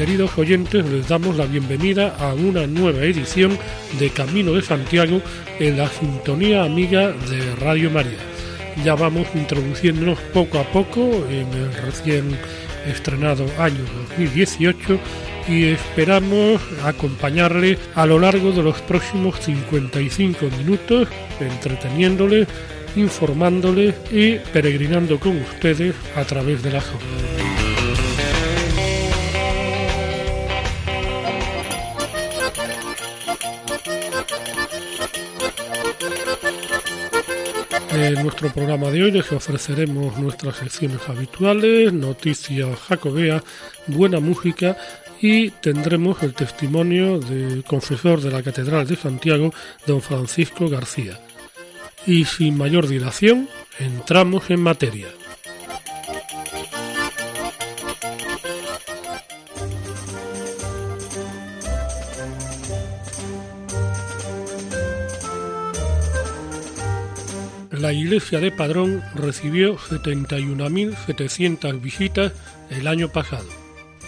[0.00, 3.58] Queridos oyentes, les damos la bienvenida a una nueva edición
[3.98, 5.20] de Camino de Santiago
[5.58, 8.16] en la sintonía amiga de Radio María.
[8.82, 12.34] Ya vamos introduciéndonos poco a poco en el recién
[12.86, 13.84] estrenado año
[14.16, 14.98] 2018
[15.48, 21.08] y esperamos acompañarle a lo largo de los próximos 55 minutos,
[21.40, 22.46] entreteniéndole,
[22.96, 27.39] informándole y peregrinando con ustedes a través de la zona.
[38.00, 43.44] Nuestro programa de hoy les ofreceremos nuestras secciones habituales, noticias jacobea,
[43.88, 44.74] buena música
[45.20, 49.52] y tendremos el testimonio del confesor de la Catedral de Santiago,
[49.86, 51.20] don Francisco García.
[52.06, 55.08] Y sin mayor dilación, entramos en materia.
[67.90, 72.32] La iglesia de Padrón recibió 71.700 visitas
[72.70, 73.48] el año pasado.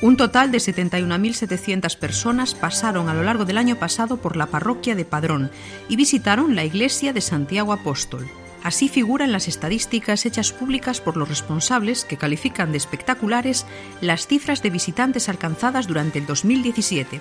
[0.00, 4.94] Un total de 71.700 personas pasaron a lo largo del año pasado por la parroquia
[4.94, 5.50] de Padrón
[5.88, 8.28] y visitaron la iglesia de Santiago Apóstol.
[8.62, 13.66] Así figuran las estadísticas hechas públicas por los responsables que califican de espectaculares
[14.00, 17.20] las cifras de visitantes alcanzadas durante el 2017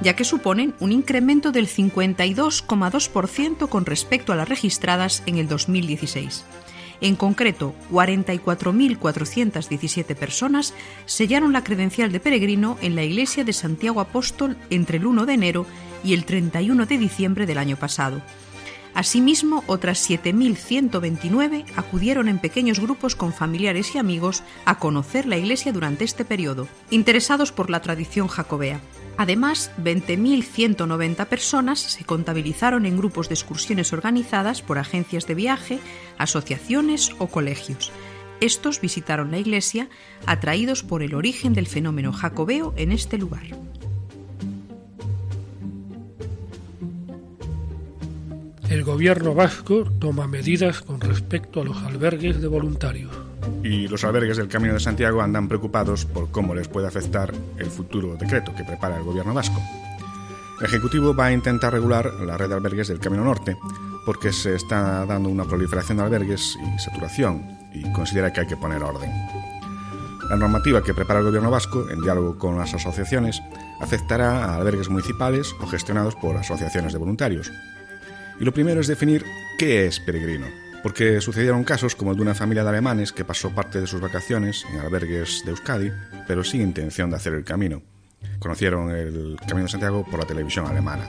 [0.00, 6.44] ya que suponen un incremento del 52,2% con respecto a las registradas en el 2016.
[7.00, 10.74] En concreto, 44.417 personas
[11.06, 15.34] sellaron la credencial de peregrino en la iglesia de Santiago Apóstol entre el 1 de
[15.34, 15.66] enero
[16.02, 18.22] y el 31 de diciembre del año pasado.
[18.94, 25.72] Asimismo, otras 7.129 acudieron en pequeños grupos con familiares y amigos a conocer la iglesia
[25.72, 28.80] durante este periodo, interesados por la tradición jacobea.
[29.16, 35.78] Además, 20.190 personas se contabilizaron en grupos de excursiones organizadas por agencias de viaje,
[36.18, 37.92] asociaciones o colegios.
[38.40, 39.88] Estos visitaron la iglesia
[40.26, 43.44] atraídos por el origen del fenómeno jacobeo en este lugar.
[48.68, 53.23] El gobierno vasco toma medidas con respecto a los albergues de voluntarios
[53.62, 57.66] y los albergues del Camino de Santiago andan preocupados por cómo les puede afectar el
[57.66, 59.60] futuro decreto que prepara el gobierno vasco.
[60.60, 63.56] El Ejecutivo va a intentar regular la red de albergues del Camino Norte
[64.04, 68.56] porque se está dando una proliferación de albergues y saturación y considera que hay que
[68.56, 69.10] poner orden.
[70.28, 73.42] La normativa que prepara el gobierno vasco, en diálogo con las asociaciones,
[73.80, 77.50] afectará a albergues municipales o gestionados por asociaciones de voluntarios.
[78.40, 79.24] Y lo primero es definir
[79.58, 83.54] qué es peregrino porque sucedieron casos como el de una familia de alemanes que pasó
[83.54, 85.90] parte de sus vacaciones en albergues de Euskadi,
[86.28, 87.80] pero sin intención de hacer el camino.
[88.38, 91.08] Conocieron el Camino de Santiago por la televisión alemana.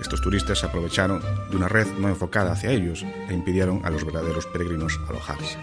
[0.00, 1.20] Estos turistas se aprovecharon
[1.50, 5.58] de una red no enfocada hacia ellos e impidieron a los verdaderos peregrinos alojarse.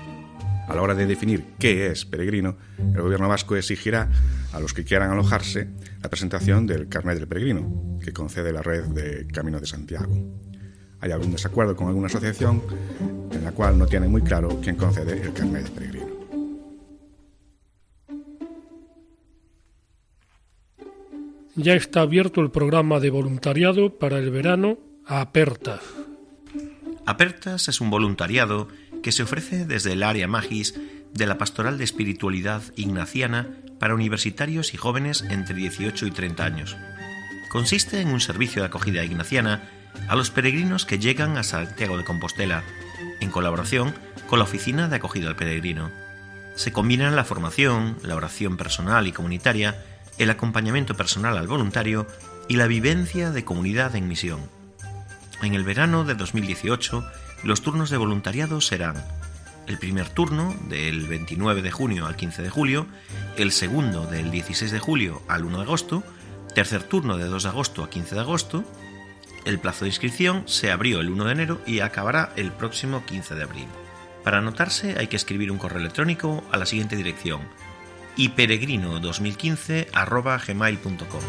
[0.67, 4.07] A la hora de definir qué es peregrino, el gobierno vasco exigirá
[4.53, 5.67] a los que quieran alojarse
[5.99, 10.15] la presentación del carnet del peregrino, que concede la red de Camino de Santiago.
[11.01, 12.61] Hay algún desacuerdo con alguna asociación
[13.31, 16.21] en la cual no tiene muy claro quién concede el carnet de peregrino.
[21.55, 25.81] Ya está abierto el programa de voluntariado para el verano Apertas.
[27.05, 28.67] Apertas es un voluntariado
[29.03, 30.79] que se ofrece desde el área Magis
[31.13, 33.49] de la Pastoral de Espiritualidad Ignaciana
[33.79, 36.77] para universitarios y jóvenes entre 18 y 30 años.
[37.49, 39.67] Consiste en un servicio de acogida ignaciana
[40.07, 42.63] a los peregrinos que llegan a Santiago de Compostela
[43.19, 43.93] en colaboración
[44.27, 45.91] con la Oficina de Acogida al Peregrino.
[46.55, 49.83] Se combinan la formación, la oración personal y comunitaria,
[50.17, 52.07] el acompañamiento personal al voluntario
[52.47, 54.41] y la vivencia de comunidad en misión.
[55.41, 57.03] En el verano de 2018,
[57.43, 59.03] los turnos de voluntariado serán
[59.67, 62.87] el primer turno del 29 de junio al 15 de julio,
[63.37, 66.03] el segundo del 16 de julio al 1 de agosto,
[66.53, 68.63] tercer turno de 2 de agosto a 15 de agosto,
[69.45, 73.35] el plazo de inscripción se abrió el 1 de enero y acabará el próximo 15
[73.35, 73.67] de abril.
[74.23, 77.41] Para anotarse hay que escribir un correo electrónico a la siguiente dirección
[78.15, 79.87] y peregrino2015
[80.47, 81.21] gmail.com.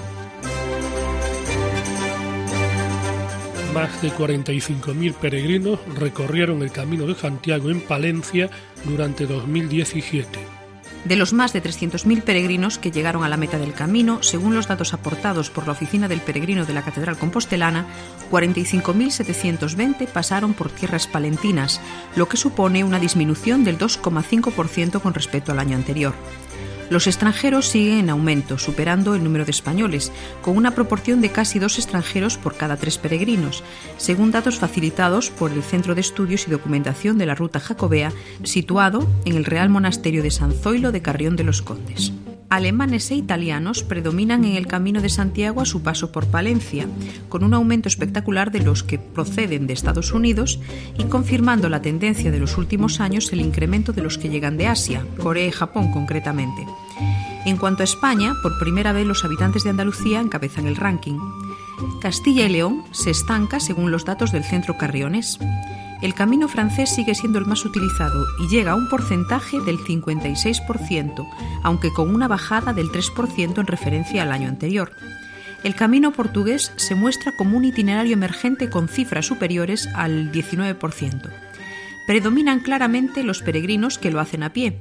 [3.72, 8.50] Más de 45.000 peregrinos recorrieron el Camino de Santiago en Palencia
[8.84, 10.61] durante 2017.
[11.04, 14.68] De los más de 300.000 peregrinos que llegaron a la meta del camino, según los
[14.68, 17.86] datos aportados por la Oficina del Peregrino de la Catedral Compostelana,
[18.30, 21.80] 45.720 pasaron por tierras palentinas,
[22.14, 26.14] lo que supone una disminución del 2,5% con respecto al año anterior.
[26.92, 30.12] Los extranjeros siguen en aumento, superando el número de españoles,
[30.42, 33.64] con una proporción de casi dos extranjeros por cada tres peregrinos,
[33.96, 38.12] según datos facilitados por el Centro de Estudios y Documentación de la Ruta Jacobea,
[38.42, 42.12] situado en el Real Monasterio de San Zoilo de Carrión de los Condes
[42.52, 46.86] alemanes e italianos predominan en el Camino de Santiago a su paso por Palencia,
[47.30, 50.60] con un aumento espectacular de los que proceden de Estados Unidos
[50.98, 54.66] y confirmando la tendencia de los últimos años el incremento de los que llegan de
[54.66, 56.66] Asia, Corea y Japón concretamente.
[57.46, 61.18] En cuanto a España, por primera vez los habitantes de Andalucía encabezan el ranking.
[62.02, 65.38] Castilla y León se estanca según los datos del Centro Carriones
[66.02, 71.28] el camino francés sigue siendo el más utilizado y llega a un porcentaje del 56%,
[71.62, 74.90] aunque con una bajada del 3% en referencia al año anterior.
[75.62, 81.30] El camino portugués se muestra como un itinerario emergente con cifras superiores al 19%.
[82.08, 84.80] Predominan claramente los peregrinos que lo hacen a pie,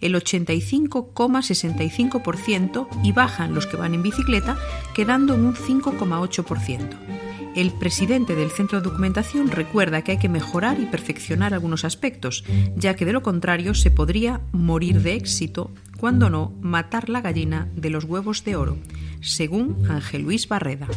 [0.00, 4.56] el 85,65% y bajan los que van en bicicleta,
[4.94, 7.31] quedando en un 5,8%.
[7.54, 12.44] El presidente del Centro de Documentación recuerda que hay que mejorar y perfeccionar algunos aspectos,
[12.76, 17.68] ya que de lo contrario se podría morir de éxito, cuando no matar la gallina
[17.76, 18.78] de los huevos de oro,
[19.20, 20.88] según Ángel Luis Barreda.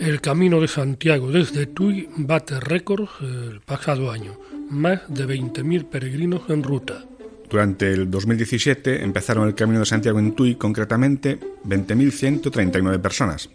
[0.00, 4.32] El Camino de Santiago desde Tui bate récord el pasado año,
[4.68, 7.04] más de 20.000 peregrinos en ruta.
[7.52, 13.50] Durante el 2017 empezaron el Camino de Santiago en Tui, concretamente 20.139 personas,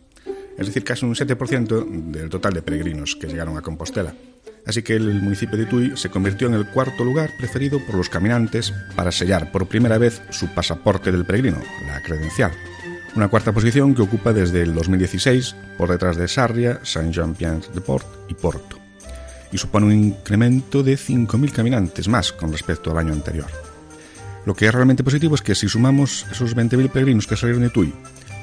[0.55, 4.13] es decir, casi un 7% del total de peregrinos que llegaron a Compostela.
[4.67, 8.07] Así que el municipio de Tui se convirtió en el cuarto lugar preferido por los
[8.07, 11.57] caminantes para sellar por primera vez su pasaporte del peregrino,
[11.87, 12.51] la credencial.
[13.15, 18.77] Una cuarta posición que ocupa desde el 2016 por detrás de Sarria, Saint-Jean-Pied-de-Port y Porto.
[19.51, 23.47] Y supone un incremento de 5.000 caminantes más con respecto al año anterior.
[24.47, 27.69] Lo que es realmente positivo es que si sumamos esos 20.000 peregrinos que salieron de
[27.69, 27.93] Tui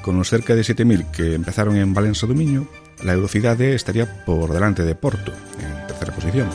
[0.03, 2.67] con los cerca de 7.000 que empezaron en Valencia Dominio,
[3.03, 6.47] la velocidad estaría por delante de Porto, en tercera posición.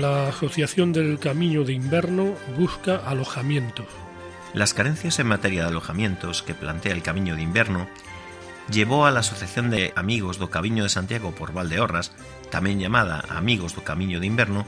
[0.00, 3.86] La Asociación del Camino de Invierno busca alojamientos.
[4.52, 7.88] Las carencias en materia de alojamientos que plantea el Camino de Invierno
[8.70, 12.12] llevó a la Asociación de Amigos do Camiño de Santiago por Valdeorras
[12.50, 14.64] tamén llamada Amigos do Camiño de Inverno,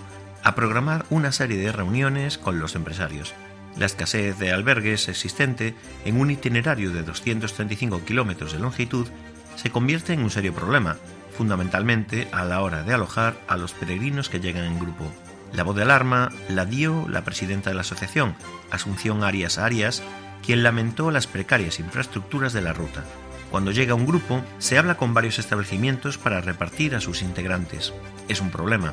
[0.47, 3.35] a programar unha serie de reuniones con los empresarios.
[3.77, 5.75] La escasez de albergues existente
[6.07, 9.09] en un itinerario de 235 kilómetros de longitud
[9.57, 10.97] se convierte en un serio problema,
[11.37, 15.05] fundamentalmente a la hora de alojar a los peregrinos que llegan en grupo.
[15.53, 18.35] La voz de alarma la dio la presidenta de la asociación,
[18.71, 20.03] Asunción Arias Arias,
[20.45, 23.05] quien lamentó las precarias infraestructuras de la ruta.
[23.51, 27.93] Cuando llega un grupo, se habla con varios establecimientos para repartir a sus integrantes.
[28.29, 28.93] Es un problema.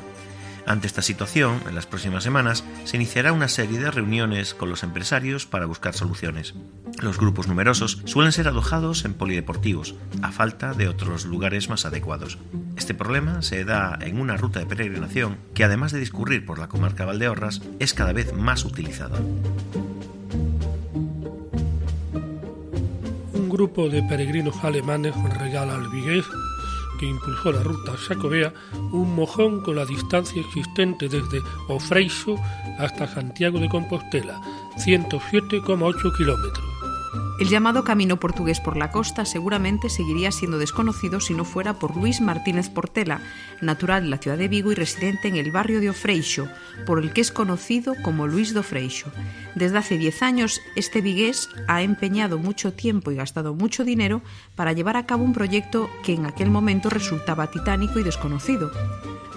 [0.66, 4.82] Ante esta situación, en las próximas semanas, se iniciará una serie de reuniones con los
[4.82, 6.54] empresarios para buscar soluciones.
[7.00, 12.38] Los grupos numerosos suelen ser alojados en polideportivos, a falta de otros lugares más adecuados.
[12.76, 16.68] Este problema se da en una ruta de peregrinación que, además de discurrir por la
[16.68, 19.18] comarca Valdeorras, es cada vez más utilizada.
[23.54, 26.24] Grupo de peregrinos alemanes regala al Vigués,
[26.98, 28.52] que impulsó la ruta Sacobea,
[28.90, 32.34] un mojón con la distancia existente desde Ofreixo
[32.80, 34.40] hasta Santiago de Compostela,
[34.76, 36.73] 107,8 kilómetros.
[37.40, 41.96] El llamado camino portugués por la costa seguramente seguiría siendo desconocido si no fuera por
[41.96, 43.20] Luis Martínez Portela,
[43.60, 46.48] natural de la ciudad de Vigo y residente en el barrio de Ofreixo,
[46.86, 49.10] por el que es conocido como Luis do Freixo.
[49.56, 54.22] Desde hace 10 años, este vigués ha empeñado mucho tiempo y gastado mucho dinero
[54.54, 58.70] para llevar a cabo un proyecto que en aquel momento resultaba titánico y desconocido.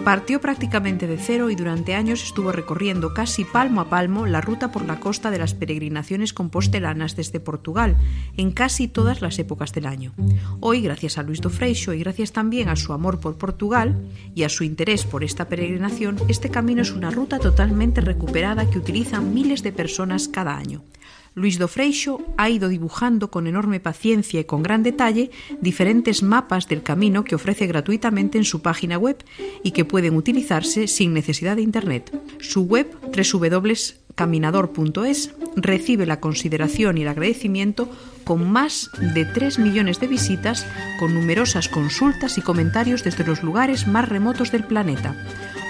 [0.04, 4.72] Partió prácticamente de cero y durante años estuvo recorriendo casi palmo a palmo la ruta
[4.72, 7.98] por la costa de las peregrinaciones compostelanas desde Portugal,
[8.38, 10.14] en casi todas las épocas del año.
[10.60, 13.98] Hoy, gracias a Luis do Freixo y gracias también a su amor por Portugal
[14.34, 18.78] y a su interés por esta peregrinación, este camino es una ruta totalmente recuperada que
[18.80, 20.84] utilizan miles de personas cada año.
[21.38, 25.30] Luis do Freixo ha ido dibujando con enorme paciencia y con gran detalle
[25.62, 29.24] diferentes mapas del camino que ofrece gratuitamente en su página web
[29.62, 32.12] y que pueden utilizarse sin necesidad de Internet.
[32.40, 37.88] Su web www.caminador.es recibe la consideración y el agradecimiento
[38.24, 40.66] con más de 3 millones de visitas,
[41.00, 45.16] con numerosas consultas y comentarios desde los lugares más remotos del planeta.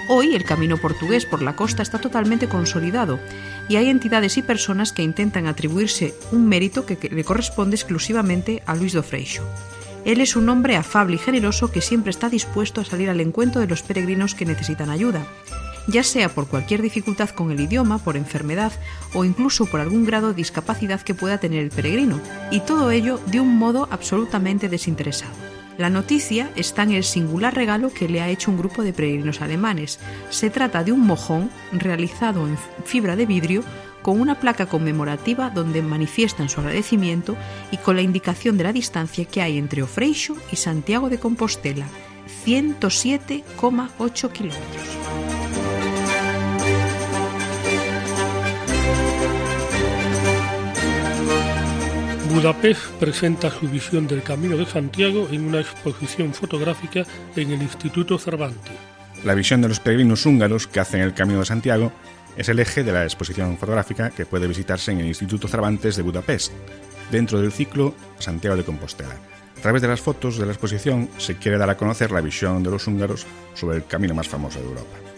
[0.09, 3.19] Hoy el camino portugués por la costa está totalmente consolidado
[3.67, 8.75] y hay entidades y personas que intentan atribuirse un mérito que le corresponde exclusivamente a
[8.75, 9.43] Luis do Freixo.
[10.05, 13.59] Él es un hombre afable y generoso que siempre está dispuesto a salir al encuentro
[13.59, 15.27] de los peregrinos que necesitan ayuda,
[15.87, 18.71] ya sea por cualquier dificultad con el idioma, por enfermedad
[19.13, 23.19] o incluso por algún grado de discapacidad que pueda tener el peregrino, y todo ello
[23.25, 25.56] de un modo absolutamente desinteresado.
[25.77, 29.41] La noticia está en el singular regalo que le ha hecho un grupo de peregrinos
[29.41, 29.99] alemanes.
[30.31, 33.63] Se trata de un mojón realizado en fibra de vidrio
[34.01, 37.37] con una placa conmemorativa donde manifiestan su agradecimiento
[37.71, 41.85] y con la indicación de la distancia que hay entre Ofreixo y Santiago de Compostela,
[42.45, 45.66] 107,8 kilómetros.
[52.27, 57.05] Budapest presenta su visión del Camino de Santiago en una exposición fotográfica
[57.35, 58.73] en el Instituto Cervantes.
[59.23, 61.91] La visión de los peregrinos húngaros que hacen el Camino de Santiago
[62.35, 66.03] es el eje de la exposición fotográfica que puede visitarse en el Instituto Cervantes de
[66.03, 66.51] Budapest,
[67.11, 69.15] dentro del ciclo Santiago de Compostela.
[69.57, 72.61] A través de las fotos de la exposición se quiere dar a conocer la visión
[72.61, 75.16] de los húngaros sobre el camino más famoso de Europa.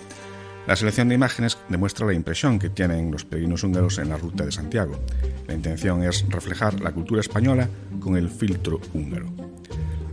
[0.67, 4.45] La selección de imágenes demuestra la impresión que tienen los peregrinos húngaros en la ruta
[4.45, 4.99] de Santiago.
[5.47, 7.67] La intención es reflejar la cultura española
[7.99, 9.27] con el filtro húngaro.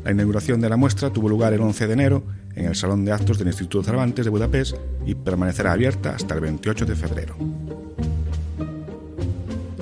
[0.04, 2.24] La inauguración de la muestra tuvo lugar el 11 de enero
[2.54, 6.40] en el Salón de Actos del Instituto Cervantes de Budapest y permanecerá abierta hasta el
[6.40, 7.36] 28 de febrero.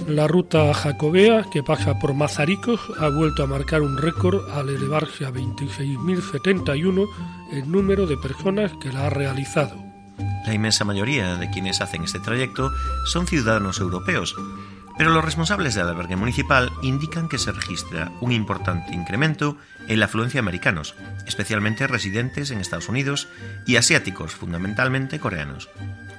[0.09, 5.25] La ruta jacobea, que pasa por Mazaricos, ha vuelto a marcar un récord al elevarse
[5.25, 7.09] a 26.071
[7.53, 9.84] el número de personas que la ha realizado.
[10.47, 12.73] La inmensa mayoría de quienes hacen este trayecto
[13.07, 14.37] son ciudadanos europeos,
[14.97, 19.57] pero los responsables del albergue municipal indican que se registra un importante incremento
[19.89, 20.95] en la afluencia de americanos,
[21.27, 23.29] especialmente residentes en Estados Unidos
[23.67, 25.69] y asiáticos, fundamentalmente coreanos.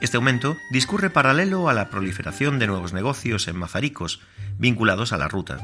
[0.01, 4.21] Este aumento discurre paralelo a la proliferación de nuevos negocios en Mazaricos,
[4.57, 5.59] vinculados a la ruta.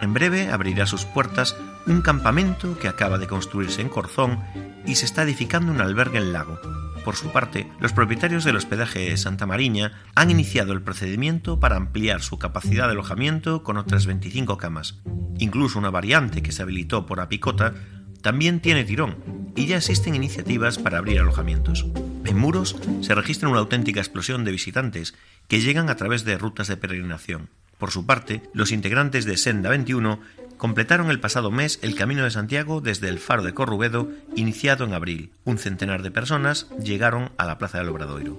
[0.00, 4.40] En breve abrirá sus puertas un campamento que acaba de construirse en Corzón
[4.86, 6.58] y se está edificando un albergue en Lago,
[7.04, 12.22] por su parte, los propietarios del hospedaje Santa Mariña han iniciado el procedimiento para ampliar
[12.22, 15.00] su capacidad de alojamiento con otras 25 camas.
[15.38, 17.74] Incluso una variante que se habilitó por Apicota
[18.22, 19.16] también tiene tirón
[19.54, 21.86] y ya existen iniciativas para abrir alojamientos.
[22.24, 25.14] En Muros se registra una auténtica explosión de visitantes
[25.48, 27.50] que llegan a través de rutas de peregrinación.
[27.78, 30.20] Por su parte, los integrantes de Senda 21
[30.56, 34.94] completaron el pasado mes el Camino de Santiago desde el Faro de Corrubedo, iniciado en
[34.94, 35.32] abril.
[35.44, 38.38] Un centenar de personas llegaron a la Plaza del Obradoiro.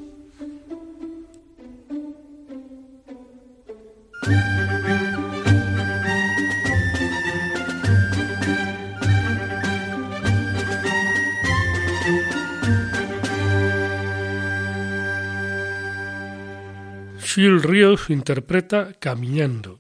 [17.34, 19.80] Phil Ríos interpreta Caminando.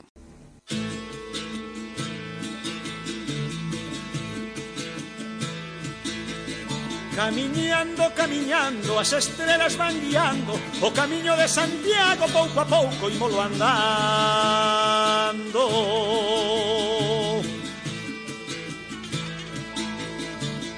[7.15, 13.69] Camiñando, camiñando, as estrelas van guiando O camiño de Santiago pouco a pouco molo andando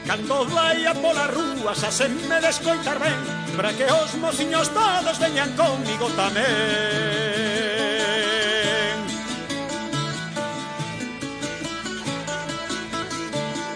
[0.04, 2.44] Cando vai a pola rúa xa se me
[3.56, 6.46] Para que os mociños todos veñan comigo tamén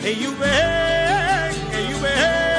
[0.04, 2.50] E you ven, e ven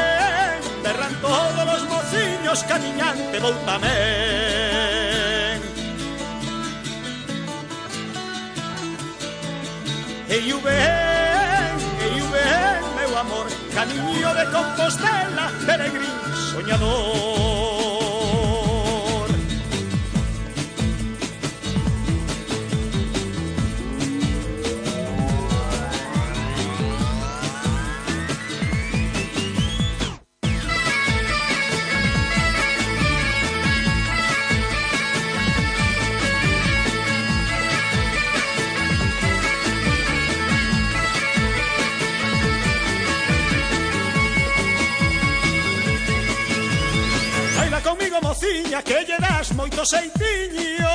[1.21, 3.91] todos los mociños camiñante vou tamén.
[10.29, 11.75] E eu ven,
[12.05, 12.27] e eu
[12.97, 16.20] meu amor Camiño de Compostela, peregrino
[16.71, 17.40] soñador
[49.11, 50.95] lle das moito xeitiño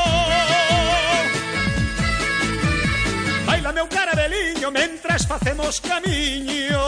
[3.47, 6.83] Baila meu cara carabeliño mentras facemos camiño.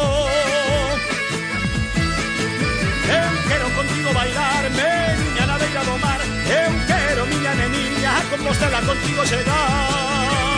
[3.20, 6.22] Eu quero contigo bailar, meña na beira do mar.
[6.62, 10.57] Eu quero, miña neniña, a Compostela contigo chegar.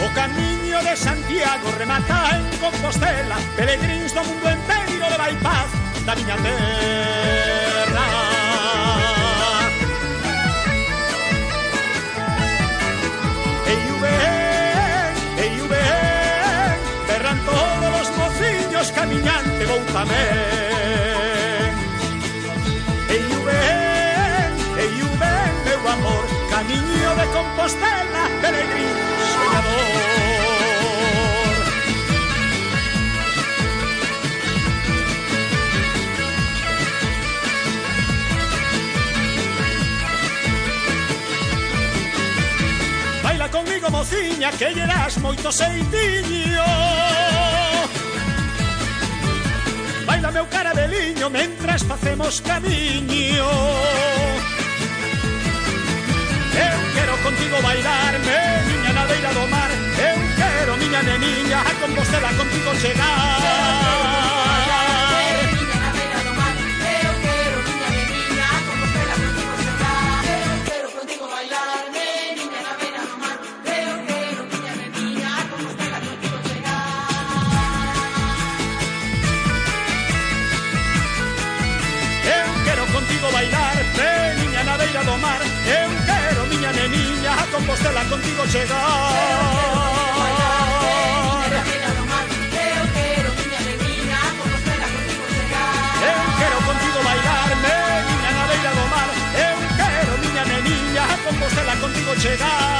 [0.00, 5.70] O camiño de Santiago remata en Compostela Peregrins do mundo enteiro de Baipaz
[6.06, 7.39] da miña terra.
[18.80, 21.72] Cos camiñante vou tamén
[23.12, 28.96] Ei u ben, ei o ben, meu amor Camiño de Compostela, peregrín
[29.32, 30.00] soñador.
[43.24, 47.29] Baila conmigo, mociña, que lleras moito seitiño
[50.20, 53.48] Baila meu carabeliño mentras facemos camiño
[56.68, 58.12] Eu quero contigo bailar,
[58.68, 59.70] miña na beira do mar.
[60.10, 64.69] Eu quero, miña neniña, a Compostela contigo chegar.
[87.60, 89.12] Compostela contigo chegar
[96.00, 97.74] Eu quero contigo bailarme,
[98.08, 102.79] miña na beira do mar Eu quero, miña neniña, a Compostela contigo chegar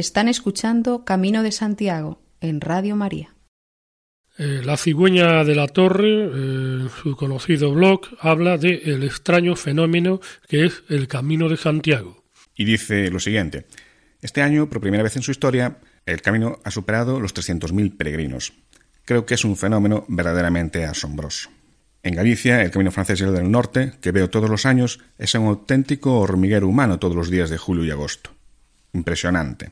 [0.00, 3.34] Están escuchando Camino de Santiago en Radio María.
[4.38, 9.56] Eh, la cigüeña de la torre, en eh, su conocido blog, habla de el extraño
[9.56, 12.24] fenómeno que es el Camino de Santiago.
[12.56, 13.66] Y dice lo siguiente.
[14.22, 18.54] Este año, por primera vez en su historia, el camino ha superado los 300.000 peregrinos.
[19.04, 21.50] Creo que es un fenómeno verdaderamente asombroso.
[22.02, 26.20] En Galicia, el Camino Francés del Norte, que veo todos los años, es un auténtico
[26.20, 28.30] hormiguero humano todos los días de julio y agosto.
[28.94, 29.70] Impresionante.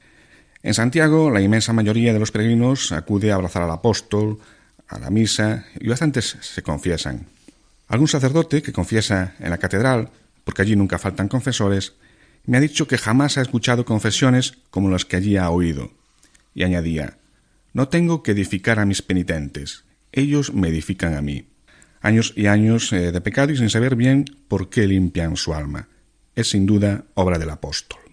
[0.63, 4.39] En Santiago, la inmensa mayoría de los peregrinos acude a abrazar al apóstol,
[4.89, 7.27] a la misa, y bastantes se confiesan.
[7.87, 10.11] Algún sacerdote que confiesa en la catedral,
[10.45, 11.95] porque allí nunca faltan confesores,
[12.45, 15.93] me ha dicho que jamás ha escuchado confesiones como las que allí ha oído.
[16.55, 17.19] Y añadía,
[17.73, 21.47] no tengo que edificar a mis penitentes, ellos me edifican a mí.
[22.01, 25.89] Años y años eh, de pecado y sin saber bien por qué limpian su alma.
[26.35, 28.08] Es sin duda obra del apóstol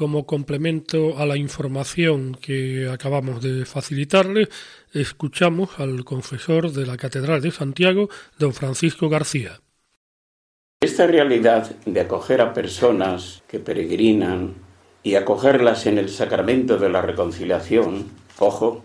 [0.00, 4.48] como complemento a la información que acabamos de facilitarle,
[4.94, 8.08] escuchamos al confesor de la Catedral de Santiago,
[8.38, 9.60] don Francisco García.
[10.80, 14.54] Esta realidad de acoger a personas que peregrinan
[15.02, 18.06] y acogerlas en el sacramento de la reconciliación,
[18.38, 18.82] ojo,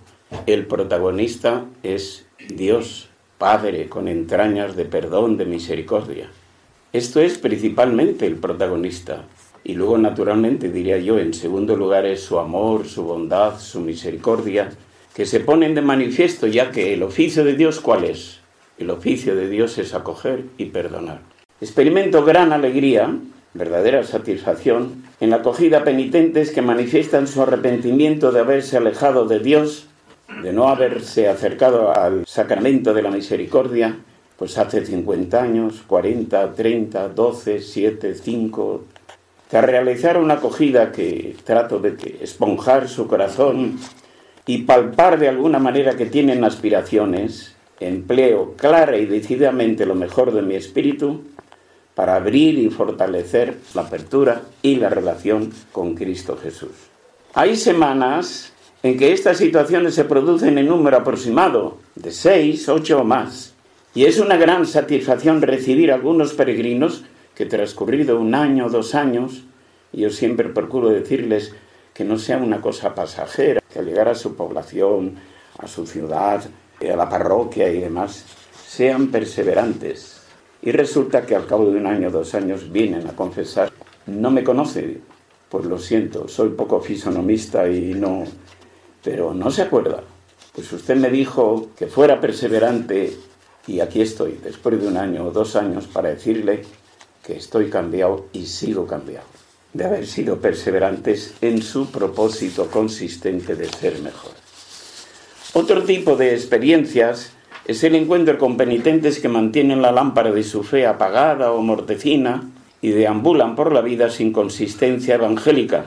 [0.48, 6.30] el protagonista es Dios, Padre con entrañas de perdón, de misericordia.
[6.92, 9.24] Esto es principalmente el protagonista,
[9.68, 14.70] y luego, naturalmente, diría yo, en segundo lugar es su amor, su bondad, su misericordia,
[15.16, 18.42] que se ponen de manifiesto, ya que el oficio de Dios, ¿cuál es?
[18.78, 21.22] El oficio de Dios es acoger y perdonar.
[21.60, 23.18] Experimento gran alegría,
[23.56, 29.88] verdadera satisfacción, en la acogida penitentes que manifiestan su arrepentimiento de haberse alejado de Dios,
[30.44, 33.98] de no haberse acercado al sacramento de la misericordia,
[34.38, 38.84] pues hace 50 años, 40, 30, 12, 7, 5,
[39.50, 43.80] Tras realizar una acogida que trato de esponjar su corazón
[44.48, 50.42] y palpar de alguna manera que tienen aspiraciones, empleo clara y decididamente lo mejor de
[50.42, 51.24] mi espíritu
[51.94, 56.72] para abrir y fortalecer la apertura y la relación con Cristo Jesús.
[57.34, 58.52] Hay semanas
[58.84, 63.56] en que estas situaciones se producen en número aproximado de seis, ocho o más,
[63.98, 67.06] Y es una gran satisfacción recibir algunos peregrinos
[67.36, 69.44] que transcurrido un año o dos años,
[69.92, 71.54] yo siempre procuro decirles
[71.94, 75.16] que no sea una cosa pasajera, que al llegar a su población,
[75.58, 76.44] a su ciudad,
[76.82, 78.26] a la parroquia y demás,
[78.68, 80.22] sean perseverantes.
[80.62, 83.72] Y resulta que al cabo de un año o dos años vienen a confesar,
[84.08, 85.00] no me conoce,
[85.50, 88.24] pues lo siento, soy poco fisonomista y no,
[89.04, 90.04] pero no se acuerda.
[90.54, 93.14] Pues usted me dijo que fuera perseverante
[93.68, 96.64] y aquí estoy, después de un año o dos años, para decirle
[97.26, 99.26] que estoy cambiado y sigo cambiado,
[99.74, 104.32] de haber sido perseverantes en su propósito consistente de ser mejor.
[105.54, 107.32] Otro tipo de experiencias
[107.66, 112.44] es el encuentro con penitentes que mantienen la lámpara de su fe apagada o mortecina
[112.82, 115.86] y deambulan por la vida sin consistencia evangélica,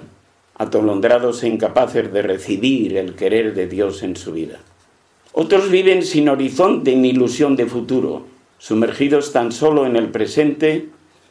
[0.57, 4.59] atolondrados e incapaces de recibir el querer de Dios en su vida.
[5.33, 8.27] Otros viven sin horizonte ni ilusión de futuro,
[8.59, 10.89] sumergidos tan solo en el presente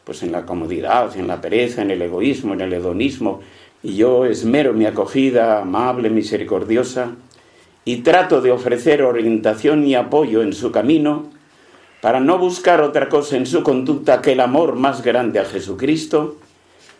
[0.08, 3.40] pues en la comodidad, en la pereza, en el egoísmo, en el hedonismo,
[3.82, 7.10] y yo esmero mi acogida amable, misericordiosa,
[7.84, 11.28] y trato de ofrecer orientación y apoyo en su camino,
[12.00, 16.38] para no buscar otra cosa en su conducta que el amor más grande a Jesucristo,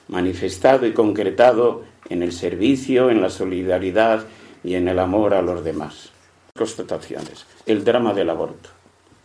[0.08, 4.26] manifestado y concretado en el servicio, en la solidaridad
[4.62, 6.10] y en el amor a los demás.
[6.54, 7.46] Constataciones.
[7.64, 8.68] El drama del aborto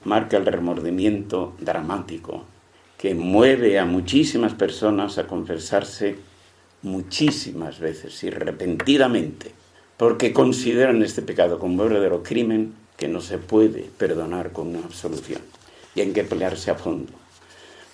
[0.05, 2.45] marca el remordimiento dramático
[3.03, 6.15] que mueve a muchísimas personas a confesarse
[6.83, 9.51] muchísimas veces y repentinamente,
[9.97, 15.41] porque consideran este pecado como verdadero crimen que no se puede perdonar con una absolución.
[15.95, 17.11] Y hay que pelearse a fondo,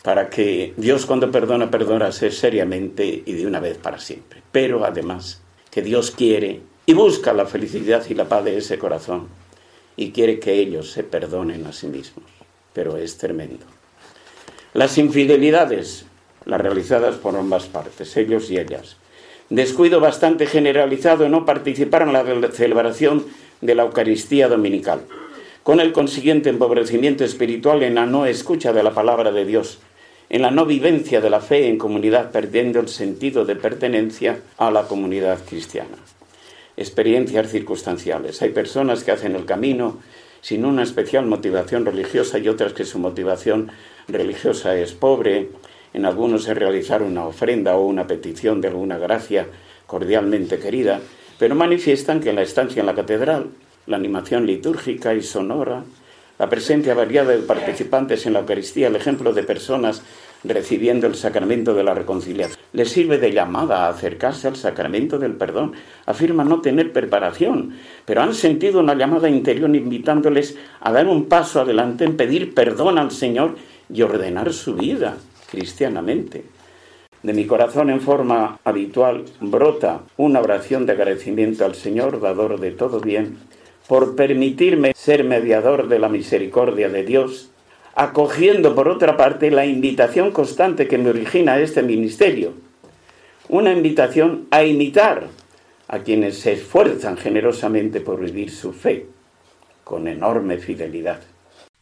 [0.03, 4.43] para que Dios cuando perdona, perdona seriamente y de una vez para siempre.
[4.51, 5.41] Pero además,
[5.71, 9.27] que Dios quiere y busca la felicidad y la paz de ese corazón
[9.95, 12.25] y quiere que ellos se perdonen a sí mismos.
[12.73, 13.78] Pero es tremendo.
[14.73, 16.05] Las infidelidades,
[16.45, 18.97] las realizadas por ambas partes, ellos y ellas.
[19.49, 23.25] Descuido bastante generalizado en no participar en la celebración
[23.61, 25.01] de la Eucaristía Dominical,
[25.63, 29.79] con el consiguiente empobrecimiento espiritual en la no escucha de la palabra de Dios,
[30.29, 34.69] en la no vivencia de la fe en comunidad, perdiendo el sentido de pertenencia a
[34.69, 35.97] la comunidad cristiana.
[36.77, 38.39] Experiencias circunstanciales.
[38.43, 39.97] Hay personas que hacen el camino
[40.41, 43.71] sin una especial motivación religiosa y otras que su motivación
[44.07, 45.49] religiosa es pobre,
[45.93, 49.47] en algunos es realizar una ofrenda o una petición de alguna gracia
[49.87, 51.01] cordialmente querida,
[51.37, 53.47] pero manifiestan que la estancia en la catedral,
[53.87, 55.83] la animación litúrgica y sonora,
[56.37, 60.03] la presencia variada de participantes en la Eucaristía, el ejemplo de personas
[60.43, 62.59] recibiendo el sacramento de la reconciliación.
[62.73, 65.73] Les sirve de llamada a acercarse al sacramento del perdón.
[66.05, 67.75] Afirman no tener preparación,
[68.05, 72.97] pero han sentido una llamada interior invitándoles a dar un paso adelante en pedir perdón
[72.97, 73.55] al Señor
[73.91, 75.17] y ordenar su vida
[75.49, 76.43] cristianamente.
[77.21, 82.71] De mi corazón en forma habitual brota una oración de agradecimiento al Señor, dador de
[82.71, 83.37] todo bien,
[83.87, 87.49] por permitirme ser mediador de la misericordia de Dios,
[87.99, 92.53] acogiendo por otra parte la invitación constante que me origina este ministerio,
[93.49, 95.27] una invitación a imitar
[95.89, 99.07] a quienes se esfuerzan generosamente por vivir su fe
[99.83, 101.19] con enorme fidelidad.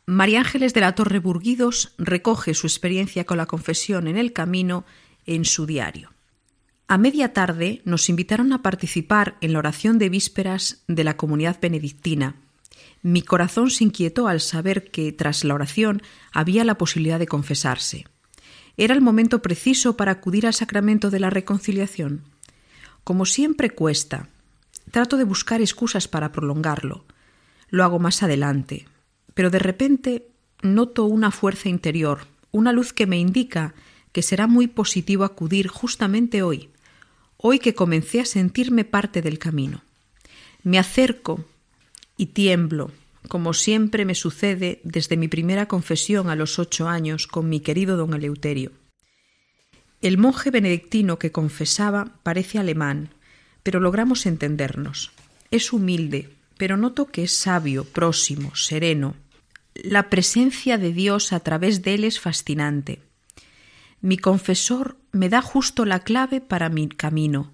[0.07, 4.85] María Ángeles de la Torre Burguidos recoge su experiencia con la confesión en el camino
[5.27, 6.13] en su diario.
[6.87, 11.59] A media tarde nos invitaron a participar en la oración de vísperas de la comunidad
[11.61, 12.37] benedictina.
[13.01, 18.05] Mi corazón se inquietó al saber que tras la oración había la posibilidad de confesarse.
[18.75, 22.23] Era el momento preciso para acudir al sacramento de la reconciliación.
[23.03, 24.29] Como siempre cuesta,
[24.91, 27.05] trato de buscar excusas para prolongarlo.
[27.69, 28.87] Lo hago más adelante,
[29.33, 30.27] pero de repente
[30.61, 33.73] noto una fuerza interior, una luz que me indica
[34.11, 36.69] que será muy positivo acudir justamente hoy,
[37.37, 39.83] hoy que comencé a sentirme parte del camino.
[40.63, 41.45] Me acerco
[42.17, 42.91] y tiemblo,
[43.27, 47.95] como siempre me sucede desde mi primera confesión a los ocho años con mi querido
[47.95, 48.71] don Eleuterio.
[50.01, 53.09] El monje benedictino que confesaba parece alemán,
[53.63, 55.11] pero logramos entendernos.
[55.51, 59.15] Es humilde, pero noto que es sabio, próximo, sereno,
[59.83, 62.99] la presencia de Dios a través de él es fascinante.
[64.01, 67.53] Mi confesor me da justo la clave para mi camino,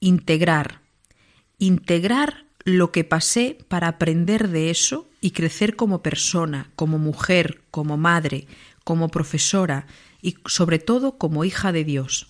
[0.00, 0.80] integrar,
[1.58, 7.96] integrar lo que pasé para aprender de eso y crecer como persona, como mujer, como
[7.96, 8.46] madre,
[8.84, 9.86] como profesora
[10.22, 12.28] y sobre todo como hija de Dios.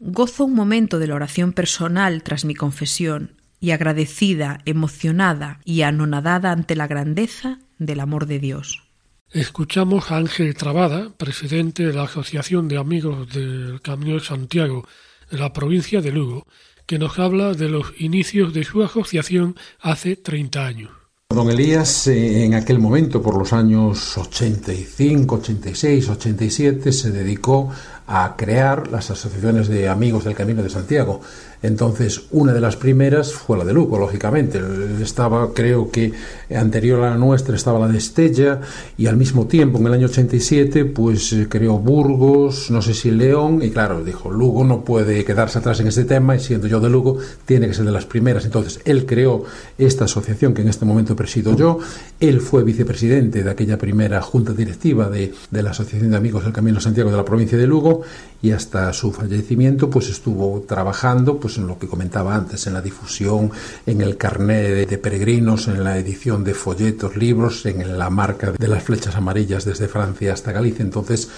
[0.00, 6.50] Gozo un momento de la oración personal tras mi confesión y agradecida, emocionada y anonadada
[6.50, 8.82] ante la grandeza del amor de Dios.
[9.30, 14.84] Escuchamos a Ángel Trabada, presidente de la Asociación de Amigos del Camino de Santiago
[15.30, 16.46] de la provincia de Lugo,
[16.90, 20.90] que nos habla de los inicios de su asociación hace 30 años.
[21.32, 27.70] Don Elías, eh, en aquel momento, por los años 85, 86, 87, se dedicó
[28.08, 31.20] a crear las asociaciones de amigos del Camino de Santiago.
[31.62, 34.60] Entonces, una de las primeras fue la de Lugo, lógicamente.
[35.02, 36.12] Estaba, creo que
[36.54, 38.60] anterior a la nuestra estaba la de Estella
[38.96, 43.10] y al mismo tiempo, en el año 87, pues eh, creó Burgos, no sé si
[43.10, 46.80] León, y claro, dijo, Lugo no puede quedarse atrás en este tema y siendo yo
[46.80, 48.44] de Lugo, tiene que ser de las primeras.
[48.46, 49.44] Entonces, él creó
[49.76, 51.78] esta asociación que en este momento presido yo.
[52.18, 56.52] Él fue vicepresidente de aquella primera junta directiva de, de la Asociación de Amigos del
[56.52, 58.02] Camino Santiago de la provincia de Lugo
[58.42, 62.82] y hasta su fallecimiento, pues estuvo trabajando, pues en lo que comentaba antes, en la
[62.82, 63.50] difusión,
[63.86, 68.68] en el carnet de, peregrinos, en la edición de folletos, libros, en la marca de
[68.68, 70.82] las flechas amarillas desde Francia hasta Galicia.
[70.82, 71.30] Entonces,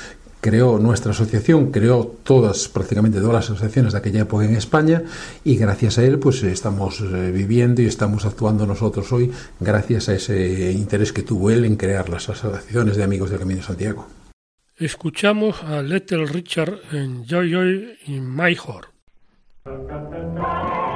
[0.43, 5.05] creó nuestra asociación, creó todas, prácticamente todas las asociaciones de aquella época en España
[5.45, 10.15] y gracias a él pues estamos eh, viviendo y estamos actuando nosotros hoy gracias a
[10.15, 14.09] ese interés que tuvo él en crear las asociaciones de amigos del Camino de Santiago.
[14.77, 18.57] Escuchamos a Little Richard en Joy Joy My
[19.65, 20.92] María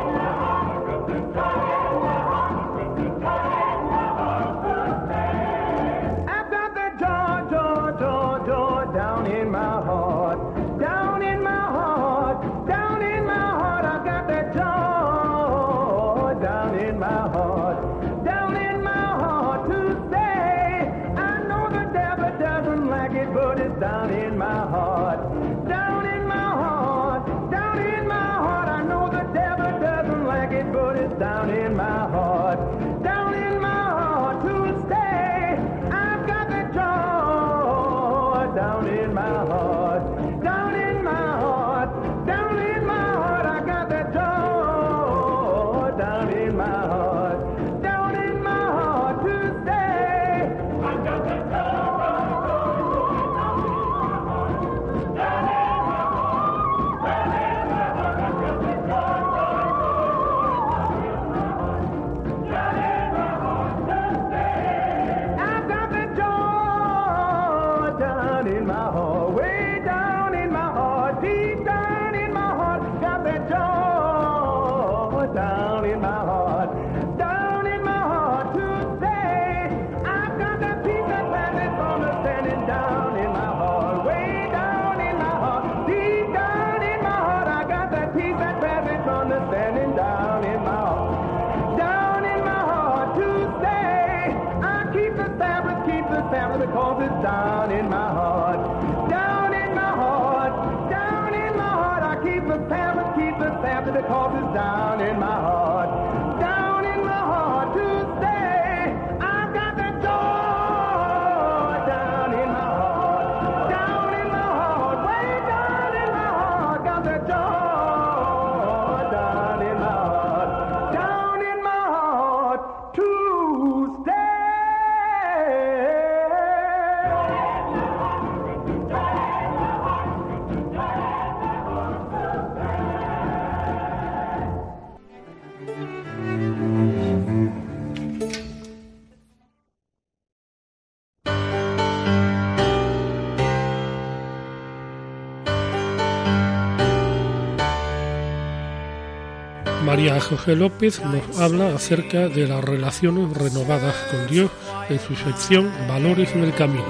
[150.28, 154.50] José López nos habla acerca de las relaciones renovadas con Dios
[154.88, 156.84] en su sección Valores en el Camino.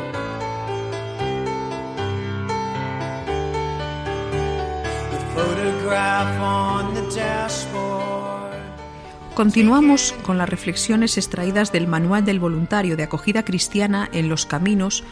[9.35, 15.05] Continuamos con las reflexiones extraídas del Manual del Voluntario de Acogida Cristiana en los Caminos,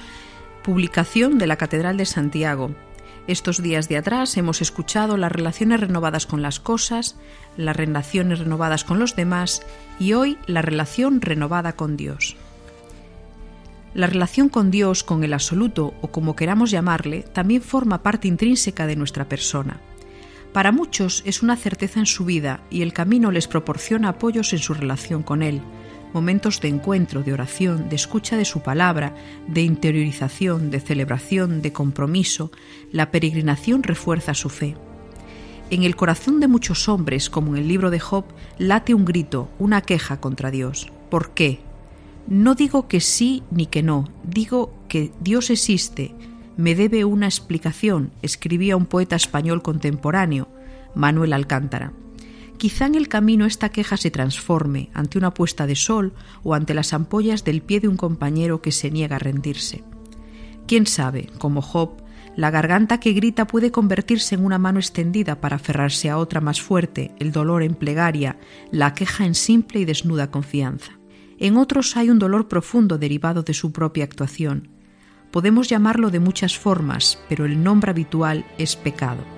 [0.63, 2.71] publicación de la Catedral de Santiago,
[3.27, 7.17] estos días de atrás hemos escuchado las relaciones renovadas con las cosas,
[7.57, 9.63] las relaciones renovadas con los demás
[9.99, 12.37] y hoy la relación renovada con Dios.
[13.95, 18.87] La relación con Dios, con el absoluto o como queramos llamarle, también forma parte intrínseca
[18.87, 19.81] de nuestra persona.
[20.53, 24.59] Para muchos es una certeza en su vida y el camino les proporciona apoyos en
[24.59, 25.63] su relación con Él,
[26.15, 29.15] momentos de encuentro, de oración, de escucha de su palabra,
[29.49, 32.51] de interiorización, de celebración, de compromiso,
[32.93, 34.77] la peregrinación refuerza su fe.
[35.71, 38.25] En el corazón de muchos hombres, como en el libro de Job,
[38.57, 40.91] late un grito, una queja contra Dios.
[41.11, 41.61] ¿Por qué?
[42.29, 46.15] No digo que sí ni que no, digo que Dios existe
[46.57, 50.49] me debe una explicación, escribía un poeta español contemporáneo,
[50.95, 51.93] Manuel Alcántara.
[52.57, 56.75] Quizá en el camino esta queja se transforme ante una puesta de sol o ante
[56.75, 59.85] las ampollas del pie de un compañero que se niega a rendirse.
[60.67, 62.03] Quién sabe, como Job,
[62.37, 66.61] la garganta que grita puede convertirse en una mano extendida para aferrarse a otra más
[66.61, 68.39] fuerte, el dolor en plegaria,
[68.71, 70.99] la queja en simple y desnuda confianza.
[71.39, 74.69] En otros hay un dolor profundo derivado de su propia actuación.
[75.31, 79.34] Podemos llamarlo de muchas formas, pero el nombre habitual es pecado.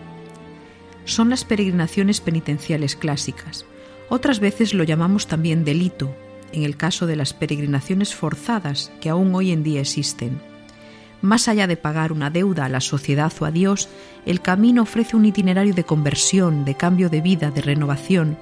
[1.07, 3.65] Son las peregrinaciones penitenciales clásicas.
[4.09, 6.15] Otras veces lo llamamos también delito,
[6.53, 10.41] en el caso de las peregrinaciones forzadas que aún hoy en día existen.
[11.23, 13.89] Más allá de pagar una deuda a la sociedad o a Dios,
[14.27, 18.37] el camino ofrece un itinerario de conversión, de cambio de vida, de renovación.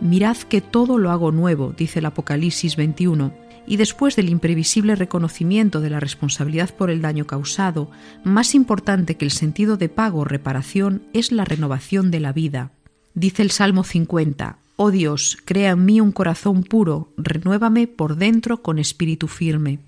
[0.00, 3.32] Mirad que todo lo hago nuevo, dice el Apocalipsis 21,
[3.66, 7.90] y después del imprevisible reconocimiento de la responsabilidad por el daño causado,
[8.24, 12.72] más importante que el sentido de pago o reparación es la renovación de la vida.
[13.14, 18.62] Dice el Salmo 50, Oh Dios, crea en mí un corazón puro, renuévame por dentro
[18.62, 19.80] con espíritu firme.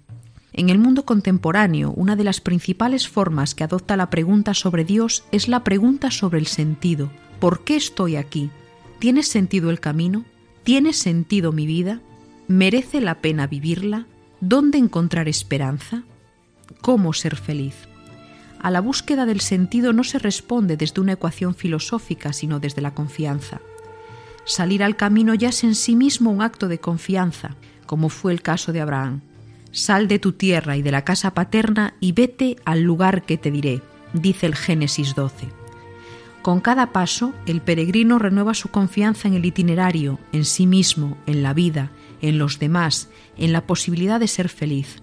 [0.55, 5.25] En el mundo contemporáneo, una de las principales formas que adopta la pregunta sobre Dios
[5.31, 7.11] es la pregunta sobre el sentido.
[7.39, 8.51] ¿Por qué estoy aquí?
[8.99, 10.25] ¿Tiene sentido el camino?
[10.65, 12.01] ¿Tiene sentido mi vida?
[12.49, 14.07] ¿Merece la pena vivirla?
[14.41, 16.05] ¿Dónde encontrar esperanza?
[16.81, 17.75] ¿Cómo ser feliz?
[18.59, 22.95] A la búsqueda del sentido no se responde desde una ecuación filosófica, sino desde la
[22.95, 23.61] confianza.
[24.47, 28.41] Salir al camino ya es en sí mismo un acto de confianza, como fue el
[28.41, 29.21] caso de Abraham.
[29.71, 33.51] Sal de tu tierra y de la casa paterna y vete al lugar que te
[33.51, 33.83] diré,
[34.15, 35.49] dice el Génesis 12.
[36.41, 41.43] Con cada paso, el peregrino renueva su confianza en el itinerario, en sí mismo, en
[41.43, 45.03] la vida, en los demás, en la posibilidad de ser feliz.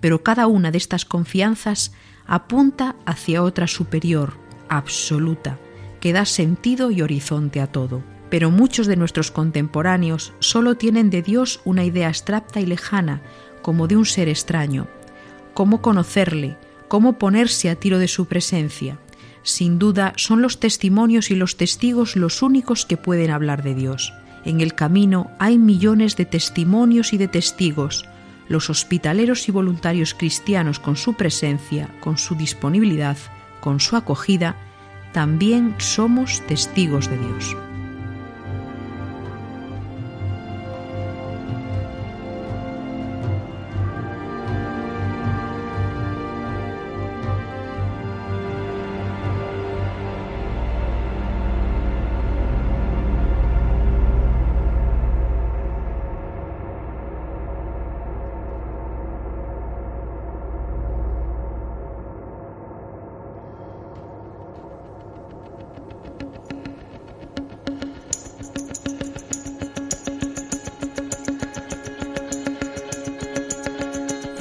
[0.00, 1.92] Pero cada una de estas confianzas
[2.26, 4.34] apunta hacia otra superior,
[4.68, 5.58] absoluta,
[6.00, 8.02] que da sentido y horizonte a todo.
[8.30, 13.22] Pero muchos de nuestros contemporáneos solo tienen de Dios una idea abstracta y lejana,
[13.62, 14.86] como de un ser extraño.
[15.54, 16.56] ¿Cómo conocerle?
[16.88, 18.98] ¿Cómo ponerse a tiro de su presencia?
[19.42, 24.12] Sin duda son los testimonios y los testigos los únicos que pueden hablar de Dios.
[24.48, 28.08] En el camino hay millones de testimonios y de testigos.
[28.48, 33.18] Los hospitaleros y voluntarios cristianos con su presencia, con su disponibilidad,
[33.60, 34.56] con su acogida,
[35.12, 37.67] también somos testigos de Dios.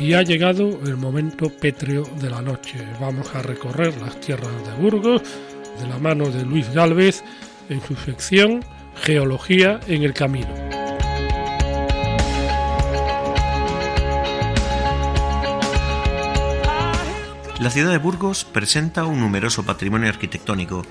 [0.08, 2.78] Y ha llegado el momento pétreo de la noche.
[2.98, 5.22] Vamos a recorrer las tierras de Burgos
[5.82, 7.26] de la mano de Luis Galvez
[7.67, 8.63] en su sección
[9.04, 10.48] Geología en el Camino.
[17.60, 20.86] La ciudad de Burgos presenta un numeroso patrimonio arquitectónico.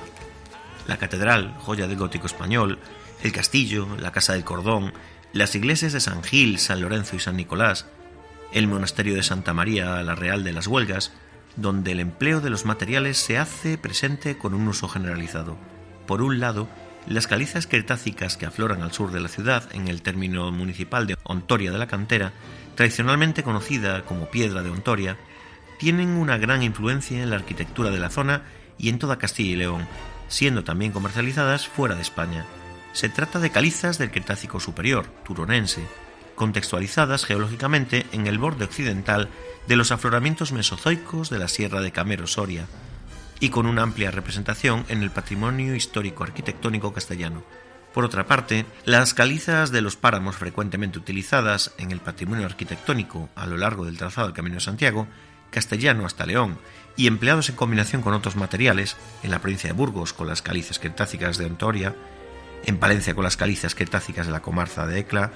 [0.86, 2.80] La catedral, joya del gótico español,
[3.22, 4.92] el castillo, la casa del cordón,
[5.32, 7.86] las iglesias de San Gil, San Lorenzo y San Nicolás,
[8.52, 11.12] el monasterio de Santa María la Real de las Huelgas,
[11.56, 15.56] donde el empleo de los materiales se hace presente con un uso generalizado.
[16.06, 16.68] Por un lado,
[17.06, 21.16] las calizas cretácicas que afloran al sur de la ciudad, en el término municipal de
[21.22, 22.32] Ontoria de la Cantera,
[22.74, 25.16] tradicionalmente conocida como Piedra de Ontoria,
[25.78, 28.42] tienen una gran influencia en la arquitectura de la zona
[28.78, 29.86] y en toda Castilla y León,
[30.28, 32.44] siendo también comercializadas fuera de España.
[32.92, 35.86] Se trata de calizas del Cretácico Superior, turonense,
[36.36, 39.28] contextualizadas geológicamente en el borde occidental
[39.66, 42.66] de los afloramientos mesozoicos de la Sierra de Camero Soria
[43.40, 47.42] y con una amplia representación en el patrimonio histórico arquitectónico castellano.
[47.92, 53.46] Por otra parte, las calizas de los páramos frecuentemente utilizadas en el patrimonio arquitectónico a
[53.46, 55.06] lo largo del trazado del Camino de Santiago,
[55.50, 56.58] castellano hasta León,
[56.96, 60.78] y empleados en combinación con otros materiales, en la provincia de Burgos con las calizas
[60.78, 61.94] cretácicas de Ontoria,
[62.64, 65.32] en Palencia con las calizas cretácicas de la comarca de Ecla,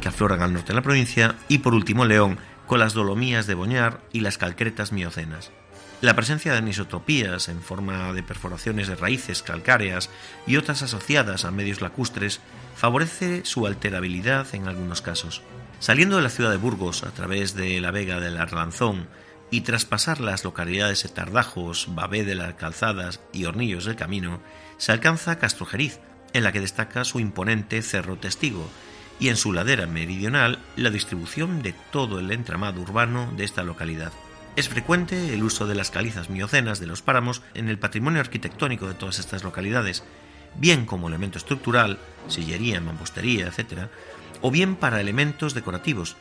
[0.00, 3.54] que afloran al norte de la provincia, y por último León, con las dolomías de
[3.54, 5.50] Boñar y las calcretas miocenas.
[6.00, 10.10] La presencia de anisotropías en forma de perforaciones de raíces calcáreas
[10.48, 12.40] y otras asociadas a medios lacustres
[12.74, 15.42] favorece su alterabilidad en algunos casos.
[15.78, 19.06] Saliendo de la ciudad de Burgos a través de la vega del Arlanzón
[19.52, 24.40] y tras pasar las localidades de Tardajos, Babé de las Calzadas y Hornillos del Camino,
[24.78, 26.00] se alcanza Castrojeriz,
[26.32, 28.68] en la que destaca su imponente Cerro Testigo,
[29.18, 34.12] y en su ladera meridional la distribución de todo el entramado urbano de esta localidad.
[34.56, 38.86] Es frecuente el uso de las calizas miocenas de los páramos en el patrimonio arquitectónico
[38.86, 40.04] de todas estas localidades,
[40.56, 41.98] bien como elemento estructural,
[42.28, 43.88] sillería, mampostería, etc.,
[44.42, 46.16] o bien para elementos decorativos,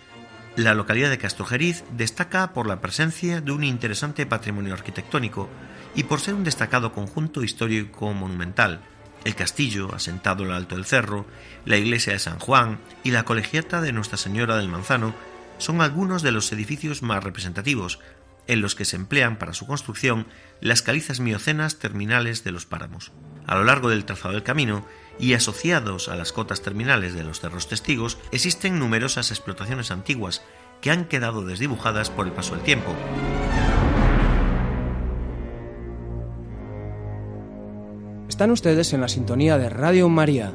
[0.57, 5.49] la localidad de Castrojeriz destaca por la presencia de un interesante patrimonio arquitectónico
[5.95, 8.81] y por ser un destacado conjunto histórico monumental.
[9.23, 11.27] El castillo, asentado en lo alto del cerro,
[11.65, 15.13] la iglesia de San Juan y la colegiata de Nuestra Señora del Manzano
[15.59, 17.99] son algunos de los edificios más representativos,
[18.47, 20.25] en los que se emplean para su construcción
[20.59, 23.11] las calizas miocenas terminales de los páramos.
[23.45, 24.85] A lo largo del trazado del camino
[25.19, 30.41] y asociados a las cotas terminales de los cerros testigos existen numerosas explotaciones antiguas
[30.81, 32.95] que han quedado desdibujadas por el paso del tiempo.
[38.41, 40.51] Están ustedes en la sintonía de Radio María.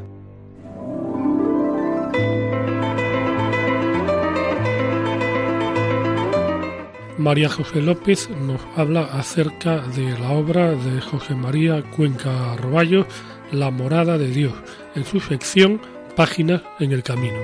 [7.16, 13.06] María José López nos habla acerca de la obra de José María Cuenca Roballo,
[13.52, 14.54] La morada de Dios,
[14.96, 15.80] en su sección
[16.16, 17.38] Páginas en el Camino.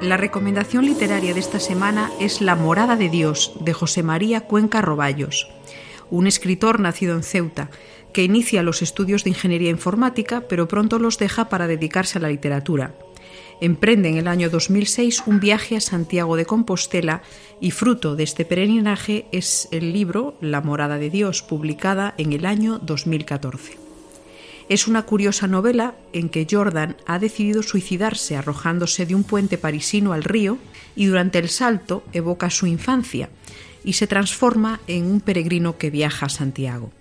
[0.00, 4.80] La recomendación literaria de esta semana es La morada de Dios, de José María Cuenca
[4.80, 5.48] Roballos,
[6.10, 7.70] un escritor nacido en Ceuta,
[8.12, 12.28] que inicia los estudios de ingeniería informática, pero pronto los deja para dedicarse a la
[12.28, 12.94] literatura
[13.60, 17.22] emprende en el año 2006 un viaje a Santiago de Compostela
[17.60, 22.46] y fruto de este peregrinaje es el libro La morada de Dios, publicada en el
[22.46, 23.78] año 2014.
[24.68, 30.12] Es una curiosa novela en que Jordan ha decidido suicidarse arrojándose de un puente parisino
[30.12, 30.58] al río
[30.94, 33.30] y durante el salto evoca su infancia
[33.84, 36.92] y se transforma en un peregrino que viaja a Santiago.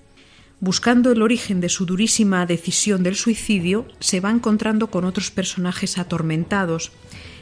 [0.61, 5.97] Buscando el origen de su durísima decisión del suicidio, se va encontrando con otros personajes
[5.97, 6.91] atormentados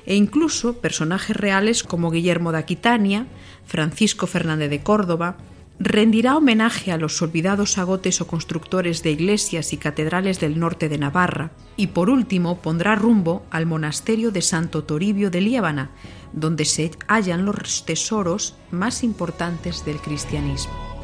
[0.06, 3.28] e incluso personajes reales como Guillermo de Aquitania,
[3.66, 5.38] Francisco Fernández de Córdoba,
[5.80, 10.98] rendirá homenaje a los olvidados agotes o constructores de iglesias y catedrales del norte de
[10.98, 15.92] Navarra y por último pondrá rumbo al monasterio de Santo Toribio de Líbana,
[16.34, 20.97] donde se hallan los tesoros más importantes del cristianismo.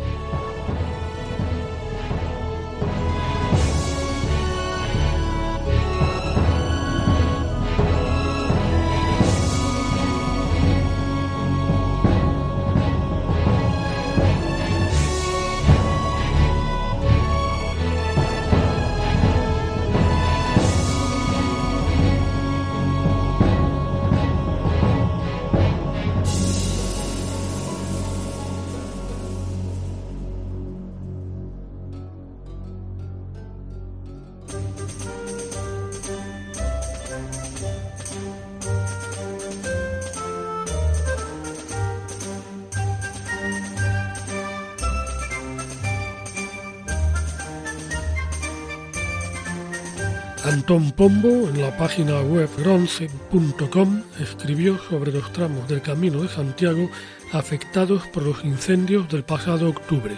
[50.64, 56.90] Antón Pombo, en la página web bronce.com, escribió sobre los tramos del Camino de Santiago
[57.34, 60.18] afectados por los incendios del pasado octubre.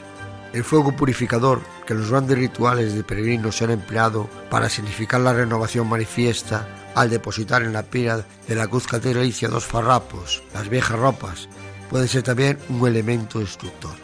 [0.53, 5.89] El fuego purificador que los grandes rituales de peregrinos han empleado para significar la renovación
[5.89, 11.49] manifiesta al depositar en la pira de la cruz catedralicia dos farrapos, las viejas ropas,
[11.89, 13.95] puede ser también un elemento destructor.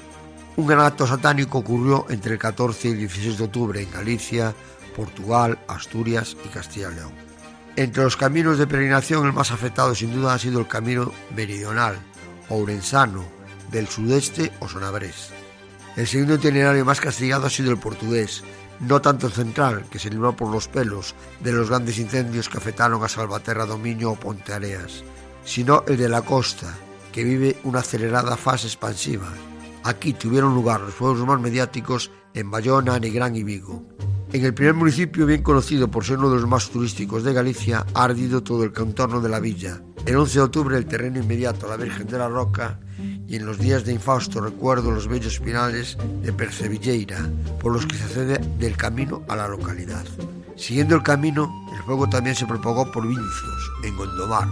[0.57, 4.55] Un gran acto satánico ocurrió entre el 14 y el 16 de octubre en Galicia,
[5.01, 7.11] Portugal, Asturias y Castilla y León.
[7.75, 11.97] Entre los caminos de peregrinación el más afectado sin duda ha sido el camino meridional,
[12.49, 13.25] ourensano,
[13.71, 15.31] del sudeste o sonabrés.
[15.95, 18.43] El segundo itinerario más castigado ha sido el portugués,
[18.79, 22.59] no tanto el central, que se libró por los pelos de los grandes incendios que
[22.59, 25.03] afectaron a Salvaterra Dominio o Ponteareas,
[25.43, 26.75] sino el de la costa,
[27.11, 29.33] que vive una acelerada fase expansiva.
[29.83, 33.83] Aquí tuvieron lugar los fuegos más mediáticos en Bayona, Negrán y Vigo.
[34.33, 37.85] En el primer municipio, bien conocido por ser uno de los más turísticos de Galicia,
[37.93, 39.81] ha ardido todo el contorno de la villa.
[40.05, 42.79] El 11 de octubre, el terreno inmediato a la Virgen de la Roca
[43.27, 47.29] y en los días de infausto recuerdo los bellos finales de Percevilleira,
[47.59, 50.05] por los que se accede del camino a la localidad.
[50.55, 54.47] Siguiendo el camino, el fuego también se propagó por Vincios, en Gondomar,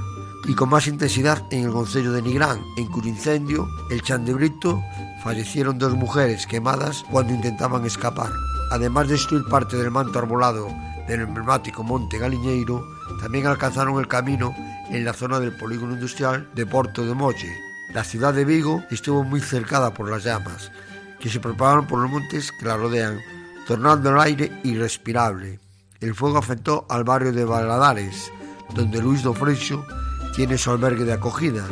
[0.45, 4.83] y con más intensidad en el concello de Nigrán, en cuyo incendio, el Chandebrito,
[5.23, 8.31] fallecieron dos mujeres quemadas cuando intentaban escapar.
[8.71, 10.67] Además de destruir parte del manto arbolado
[11.07, 12.85] del emblemático Monte Galiñeiro,
[13.19, 14.53] también alcanzaron el camino
[14.89, 17.51] en la zona del polígono industrial de Porto de Molle.
[17.93, 20.71] La ciudad de Vigo estuvo muy cercada por las llamas,
[21.19, 23.19] que se propagaron por los montes que la rodean,
[23.65, 25.59] tornando el aire irrespirable.
[25.99, 28.31] El fuego afectó al barrio de Valadares,
[28.75, 29.85] donde Luis do Freixo
[30.35, 31.65] tiene su albergue de acogida.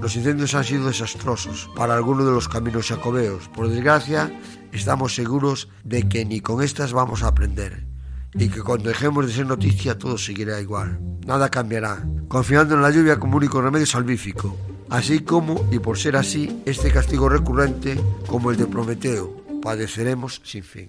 [0.00, 3.48] Los incendios han sido desastrosos para algunos de los caminos jacobeos.
[3.48, 4.30] Por desgracia,
[4.72, 7.86] estamos seguros de que ni con estas vamos a aprender
[8.34, 11.00] y que cuando dejemos de ser noticia todo seguirá igual.
[11.26, 14.56] Nada cambiará, confiando en la lluvia como único remedio salvífico,
[14.90, 20.62] así como, y por ser así, este castigo recurrente como el de Prometeo, padeceremos sin
[20.62, 20.88] fin.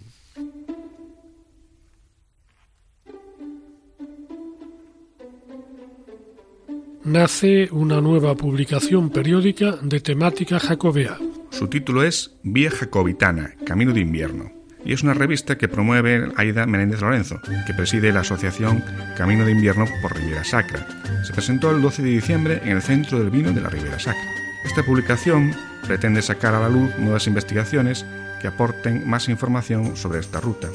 [7.09, 11.17] nace una nueva publicación periódica de temática jacobea.
[11.51, 14.51] Su título es Vía Jacobitana, Camino de Invierno,
[14.85, 18.83] y es una revista que promueve Aida Menéndez Lorenzo, que preside la asociación
[19.17, 20.87] Camino de Invierno por Ribera Sacra.
[21.23, 24.23] Se presentó el 12 de diciembre en el Centro del Vino de la Ribera Sacra.
[24.63, 25.53] Esta publicación
[25.85, 28.05] pretende sacar a la luz nuevas investigaciones
[28.41, 30.69] que aporten más información sobre esta ruta.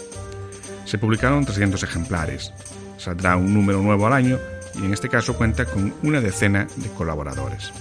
[0.85, 2.53] Se publicaron 300 ejemplares.
[2.99, 4.39] Saldrá un número nuevo al año
[4.75, 7.73] y en este caso cuenta con una decena de colaboradores.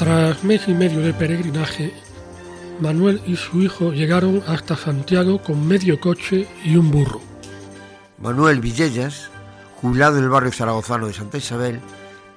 [0.00, 1.92] Tras mes y medio de peregrinaje,
[2.80, 7.20] Manuel y su hijo llegaron hasta Santiago con medio coche y un burro.
[8.16, 9.28] Manuel Villellas,
[9.76, 11.82] jubilado del barrio zaragozano de Santa Isabel,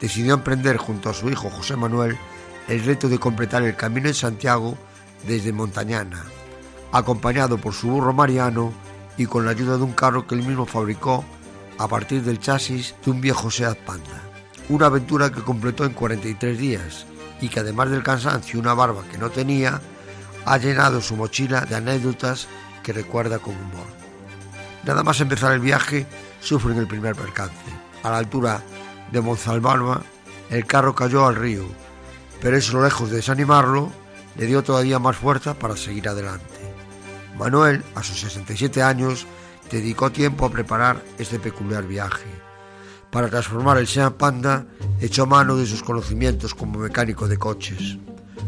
[0.02, 2.18] decidió emprender junto a su hijo José Manuel
[2.68, 4.78] el reto de completar el camino en Santiago
[5.26, 6.22] desde Montañana,
[6.92, 8.74] acompañado por su burro Mariano
[9.18, 11.24] y con la ayuda de un carro que él mismo fabricó
[11.78, 14.22] a partir del chasis de un viejo Seat Panda.
[14.68, 17.06] Una aventura que completó en 43 días
[17.44, 19.82] y que además del cansancio y una barba que no tenía,
[20.46, 22.48] ha llenado su mochila de anécdotas
[22.82, 23.86] que recuerda con humor.
[24.86, 26.08] Nada más empezar el viaje,
[26.40, 27.54] sufren el primer percance.
[28.02, 28.62] A la altura
[29.12, 30.04] de Monzalbalma,
[30.50, 31.66] el carro cayó al río,
[32.42, 33.92] pero eso lejos de desanimarlo,
[34.38, 36.46] le dio todavía más fuerza para seguir adelante.
[37.38, 39.28] Manuel, a sus 67 años,
[39.70, 42.43] dedicó tiempo a preparar este peculiar viaje.
[43.14, 44.66] Para transformar el Seat Panda,
[45.00, 48.00] echó mano de sus conocimientos como mecánico de coches.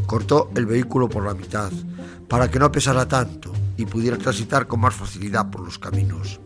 [0.07, 1.71] Cortó el vehículo por la mitad,
[2.27, 6.39] para que no pesara tanto y pudiera transitar con más facilidad por los caminos.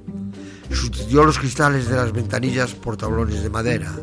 [0.70, 3.94] Sustituyó los cristales de las ventanillas por tablones de madera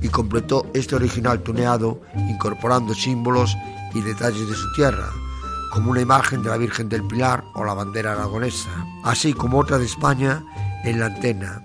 [0.00, 3.54] y completó este original tuneado incorporando símbolos
[3.92, 5.10] y detalles de su tierra,
[5.74, 8.70] como una imagen de la Virgen del Pilar o la bandera aragonesa,
[9.04, 10.42] así como otra de España
[10.84, 11.62] en la antena.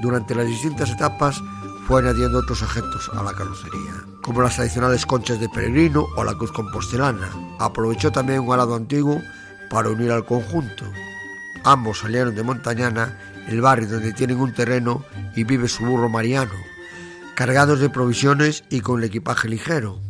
[0.00, 1.42] Durante las distintas etapas
[1.86, 6.34] fue añadiendo otros objetos a la carrocería, como las tradicionales conchas de peregrino o la
[6.34, 7.30] cruz compostelana.
[7.58, 9.20] Aprovechó también un arado antiguo
[9.70, 10.84] para unir al conjunto.
[11.64, 13.18] Ambos salieron de Montañana,
[13.48, 15.04] el barrio donde tienen un terreno
[15.36, 16.54] y vive su burro Mariano,
[17.34, 20.00] cargados de provisiones y con el equipaje ligero.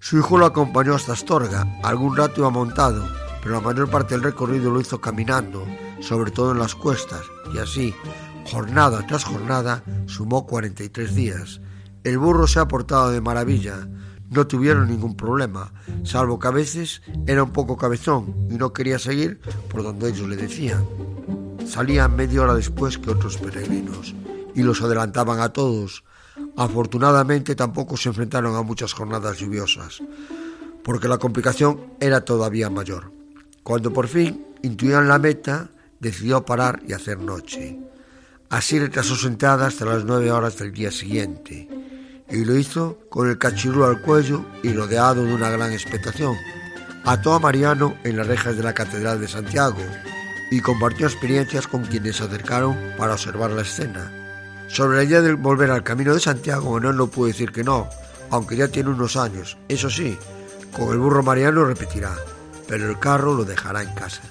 [0.00, 3.06] Su hijo lo acompañó hasta Astorga, algún rato iba montado,
[3.42, 5.66] pero la mayor parte del recorrido lo hizo caminando,
[6.00, 7.22] sobre todo en las cuestas,
[7.54, 7.94] y así,
[8.44, 11.60] jornada tras jornada, sumó 43 días.
[12.04, 13.88] El burro se ha portado de maravilla,
[14.28, 15.72] no tuvieron ningún problema,
[16.04, 20.28] salvo que a veces era un poco cabezón y no quería seguir por donde ellos
[20.28, 20.86] le decían.
[21.66, 24.14] Salían media hora después que otros peregrinos
[24.54, 26.04] y los adelantaban a todos,
[26.56, 30.02] Afortunadamente tampoco se enfrentaron a muchas jornadas lluviosas,
[30.82, 33.12] porque la complicación era todavía mayor.
[33.62, 35.70] Cuando por fin intuían la meta,
[36.00, 37.78] decidió parar y hacer noche.
[38.50, 41.68] Así retrasó su entrada hasta las nueve horas del día siguiente,
[42.28, 46.36] y lo hizo con el cachirú al cuello y rodeado de una gran expectación.
[47.04, 49.78] Ató a Mariano en las rejas de la Catedral de Santiago
[50.50, 54.12] y compartió experiencias con quienes se acercaron para observar la escena.
[54.66, 57.88] Sobre la idea de volver al camino de Santiago, no no puede decir que no,
[58.30, 59.58] aunque ya tiene unos años.
[59.68, 60.18] Eso sí,
[60.72, 62.16] con el burro Mariano repetirá,
[62.66, 64.22] pero el carro lo dejará en casa.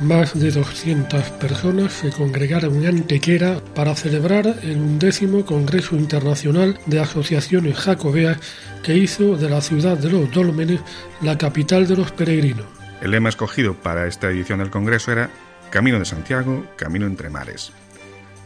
[0.00, 6.98] Más de 200 personas se congregaron en Antequera para celebrar el undécimo Congreso Internacional de
[6.98, 8.38] Asociaciones Jacobeas
[8.82, 10.80] que hizo de la ciudad de los Dólmenes
[11.22, 12.66] la capital de los peregrinos.
[13.00, 15.30] El lema escogido para esta edición del Congreso era
[15.70, 17.72] Camino de Santiago, Camino entre Mares.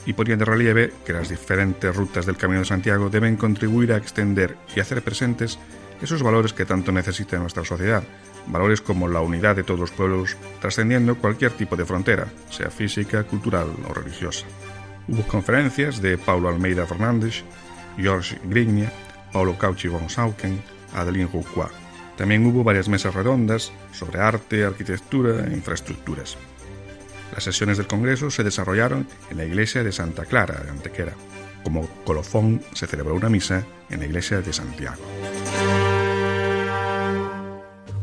[0.04, 3.96] Y ponía de relieve que las diferentes rutas del Camino de Santiago deben contribuir a
[3.96, 5.58] extender y hacer presentes
[6.02, 8.02] esos valores que tanto necesita nuestra sociedad,
[8.46, 13.24] valores como la unidad de todos los pueblos, trascendiendo cualquier tipo de frontera, sea física,
[13.24, 14.46] cultural o religiosa.
[15.08, 17.42] Hubo conferencias de Paulo Almeida Fernández,
[17.96, 18.92] George Grignia,
[19.32, 20.62] Paulo Cauchi von Sauken,
[20.94, 21.70] Adeline Rouquois.
[22.16, 26.36] También hubo varias mesas redondas sobre arte, arquitectura e infraestructuras.
[27.32, 31.12] Las sesiones del Congreso se desarrollaron en la iglesia de Santa Clara de Antequera.
[31.62, 35.02] Como colofón se celebró una misa en la iglesia de Santiago.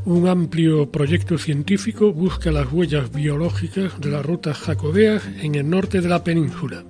[0.05, 5.99] Un amplio proyecto científico busca las huellas biológicas de las rutas jacobeas en el norte
[5.99, 6.83] de la península.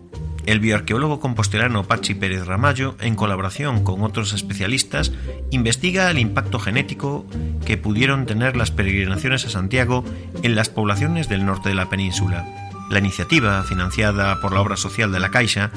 [0.45, 5.13] El bioarqueólogo compostelano Pachi Pérez Ramallo, en colaboración con otros especialistas,
[5.49, 7.26] investiga el impacto genético
[7.66, 10.03] que pudieron tener las peregrinaciones a Santiago
[10.43, 12.45] en las poblaciones del norte de la península.
[12.91, 15.72] La iniciativa, financiada por la obra social de la Caixa,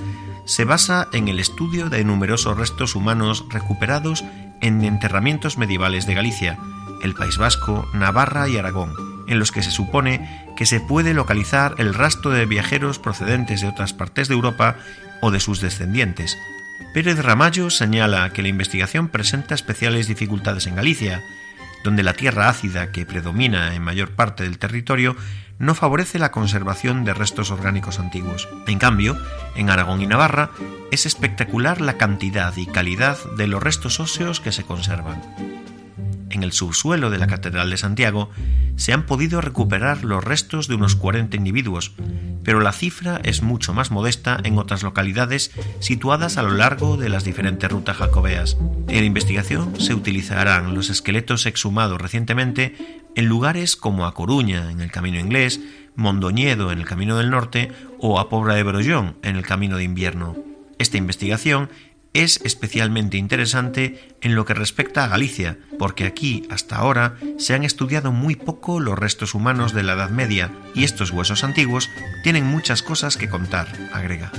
[0.45, 4.25] se basa en el estudio de numerosos restos humanos recuperados
[4.61, 6.59] en enterramientos medievales de Galicia,
[7.03, 8.95] el País Vasco, Navarra y Aragón,
[9.27, 13.69] en los que se supone que se puede localizar el rastro de viajeros procedentes de
[13.69, 14.77] otras partes de Europa
[15.21, 16.37] o de sus descendientes.
[16.95, 21.23] Pérez Ramallo señala que la investigación presenta especiales dificultades en Galicia,
[21.85, 25.17] donde la tierra ácida que predomina en mayor parte del territorio
[25.59, 28.49] no favorece la conservación de restos orgánicos antiguos.
[28.67, 29.17] En cambio,
[29.57, 30.51] en Aragón y Navarra
[30.91, 35.21] es espectacular la cantidad y calidad de los restos óseos que se conservan
[36.31, 38.31] en el subsuelo de la Catedral de Santiago,
[38.77, 41.93] se han podido recuperar los restos de unos 40 individuos,
[42.45, 45.51] pero la cifra es mucho más modesta en otras localidades
[45.81, 48.57] situadas a lo largo de las diferentes rutas jacobeas.
[48.89, 54.93] En investigación se utilizarán los esqueletos exhumados recientemente en lugares como A Coruña, en el
[54.93, 55.61] Camino Inglés,
[55.97, 59.85] Mondoñedo, en el Camino del Norte, o a Pobra de Brollón, en el Camino de
[59.85, 60.37] Invierno.
[60.79, 61.71] Esta investigación
[62.19, 67.63] es especialmente interesante en lo que respecta a Galicia, porque aquí hasta ahora se han
[67.63, 71.89] estudiado muy poco los restos humanos de la Edad Media y estos huesos antiguos
[72.25, 74.33] tienen muchas cosas que contar, agrega.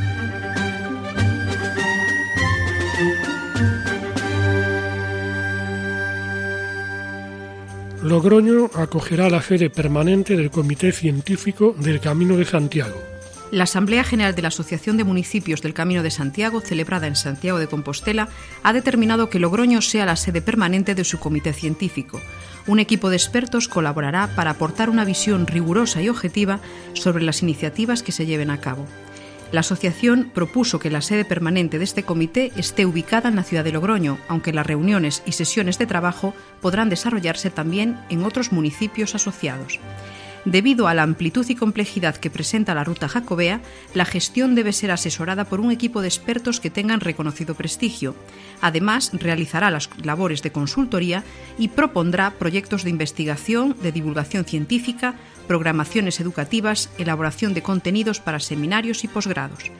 [8.03, 13.18] Logroño acogerá la sede permanente del Comité Científico del Camino de Santiago.
[13.52, 17.58] La Asamblea General de la Asociación de Municipios del Camino de Santiago, celebrada en Santiago
[17.58, 18.30] de Compostela,
[18.62, 22.22] ha determinado que Logroño sea la sede permanente de su comité científico.
[22.68, 26.60] Un equipo de expertos colaborará para aportar una visión rigurosa y objetiva
[26.93, 28.86] sobre las iniciativas que se lleven a cabo.
[29.52, 33.64] La asociación propuso que la sede permanente de este comité esté ubicada en la ciudad
[33.64, 39.16] de Logroño, aunque las reuniones y sesiones de trabajo podrán desarrollarse también en otros municipios
[39.16, 39.80] asociados.
[40.46, 43.62] Debido a la amplitud y complejidad que presenta la ruta jacobea,
[43.94, 48.16] la gestión debe ser asesorada por un equipo de expertos que tengan reconocido prestigio.
[48.62, 51.24] Además, realizará las labores de consultoría
[51.58, 55.16] y propondrá proyectos de investigación, de divulgación científica,
[55.48, 59.72] programaciones educativas, elaboración de contenidos para seminarios y posgrados.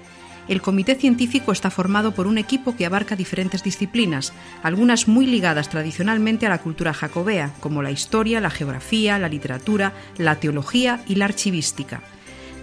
[0.50, 4.34] El comité científico está formado por un equipo que abarca diferentes disciplinas,
[4.64, 9.94] algunas muy ligadas tradicionalmente a la cultura jacobea, como la historia, la geografía, la literatura,
[10.18, 12.02] la teología y la archivística.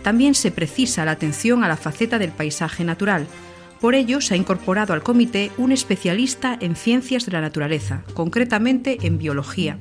[0.02, 3.28] También se precisa la atención a la faceta del paisaje natural.
[3.80, 8.98] Por ello, se ha incorporado al comité un especialista en ciencias de la naturaleza, concretamente
[9.02, 9.78] en biología.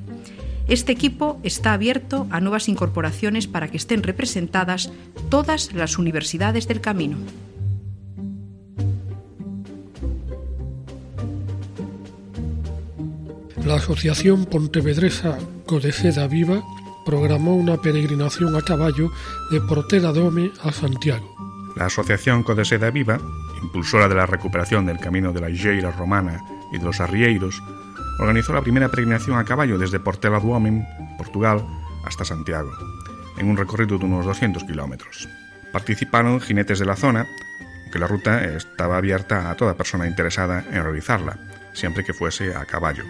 [0.68, 4.92] Este equipo está abierto a nuevas incorporaciones para que estén representadas
[5.28, 7.16] todas las universidades del camino.
[13.66, 16.62] La Asociación Pontevedresa Codeceda Viva
[17.04, 19.10] programó una peregrinación a caballo
[19.50, 21.34] de Portela Dome a Santiago.
[21.74, 23.18] La Asociación Codeseda Viva,
[23.60, 27.60] impulsora de la recuperación del camino de la Igeira romana y de los arrieiros,
[28.20, 30.60] organizó la primera peregrinación a caballo desde Portela do
[31.18, 31.66] Portugal,
[32.04, 32.70] hasta Santiago,
[33.36, 35.28] en un recorrido de unos 200 kilómetros.
[35.72, 37.26] Participaron jinetes de la zona,
[37.82, 41.36] aunque la ruta estaba abierta a toda persona interesada en realizarla,
[41.74, 43.02] siempre que fuese a caballo.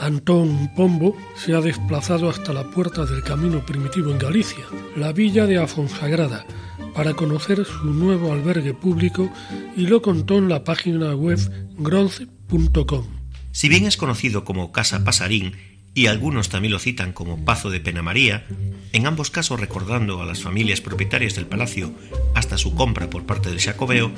[0.00, 4.64] Antón Pombo se ha desplazado hasta la puerta del camino primitivo en Galicia,
[4.96, 6.46] la villa de Afonsagrada,
[6.94, 9.30] para conocer su nuevo albergue público
[9.76, 11.38] y lo contó en la página web
[11.76, 13.06] gronce.com.
[13.52, 15.56] Si bien es conocido como Casa Pasarín
[15.94, 18.46] y algunos también lo citan como Pazo de Penamaría,
[18.92, 21.92] en ambos casos recordando a las familias propietarias del palacio
[22.34, 24.12] hasta su compra por parte del Jacobeo,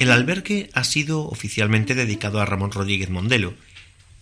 [0.00, 3.52] el albergue ha sido oficialmente dedicado a Ramón Rodríguez Mondelo,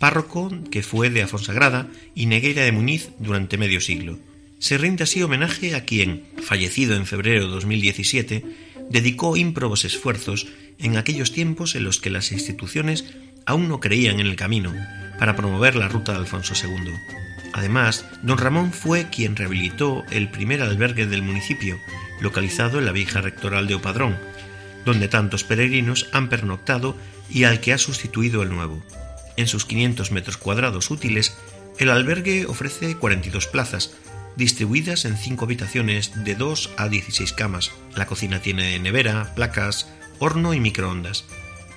[0.00, 4.18] párroco que fue de Afonsagrada y Negueira de Muñiz durante medio siglo.
[4.58, 8.44] Se rinde así homenaje a quien, fallecido en febrero de 2017,
[8.90, 10.48] dedicó ímprobos esfuerzos
[10.80, 13.04] en aquellos tiempos en los que las instituciones
[13.46, 14.74] aún no creían en el camino
[15.20, 16.92] para promover la ruta de Alfonso II.
[17.52, 21.78] Además, don Ramón fue quien rehabilitó el primer albergue del municipio,
[22.20, 24.16] localizado en la vieja rectoral de Opadrón,
[24.88, 26.96] donde tantos peregrinos han pernoctado
[27.28, 28.82] y al que ha sustituido el nuevo.
[29.36, 31.36] En sus 500 metros cuadrados útiles,
[31.78, 33.92] el albergue ofrece 42 plazas,
[34.36, 37.70] distribuidas en 5 habitaciones de 2 a 16 camas.
[37.96, 39.88] La cocina tiene nevera, placas,
[40.20, 41.26] horno y microondas.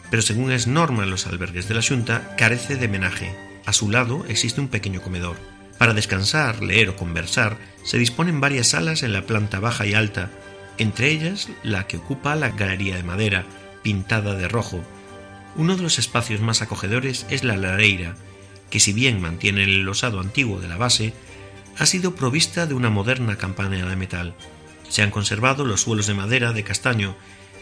[0.10, 3.36] Pero según es norma en los albergues de la Junta, carece de menaje.
[3.66, 5.36] A su lado existe un pequeño comedor.
[5.78, 10.32] Para descansar, leer o conversar, se disponen varias salas en la planta baja y alta,
[10.78, 13.46] entre ellas la que ocupa la galería de madera,
[13.84, 14.84] pintada de rojo.
[15.56, 18.16] Uno de los espacios más acogedores es la lareira,
[18.70, 21.14] que si bien mantiene el losado antiguo de la base,
[21.78, 24.34] ha sido provista de una moderna campana de metal.
[24.90, 27.16] Se han conservado los suelos de madera de castaño,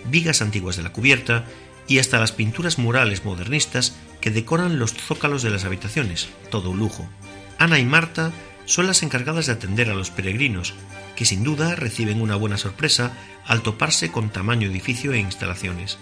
[0.05, 1.45] vigas antiguas de la cubierta
[1.87, 6.79] y hasta las pinturas murales modernistas que decoran los zócalos de las habitaciones, todo un
[6.79, 7.09] lujo.
[7.57, 8.31] Ana y Marta
[8.65, 10.75] son las encargadas de atender a los peregrinos,
[11.19, 13.11] que sin duda reciben una buena sorpresa
[13.45, 15.97] al toparse con tamaño edificio e instalaciones.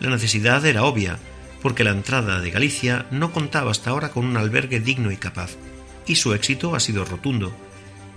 [0.00, 1.18] La necesidad era obvia,
[1.60, 5.58] porque la entrada de Galicia no contaba hasta ahora con un albergue digno y capaz,
[6.06, 7.54] y su éxito ha sido rotundo.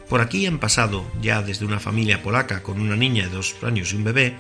[0.08, 3.92] Por aquí han pasado, ya desde una familia polaca con una niña de dos años
[3.92, 4.38] y un bebé,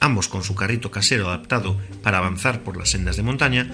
[0.00, 3.72] ambos con su carrito casero adaptado para avanzar por las sendas de montaña,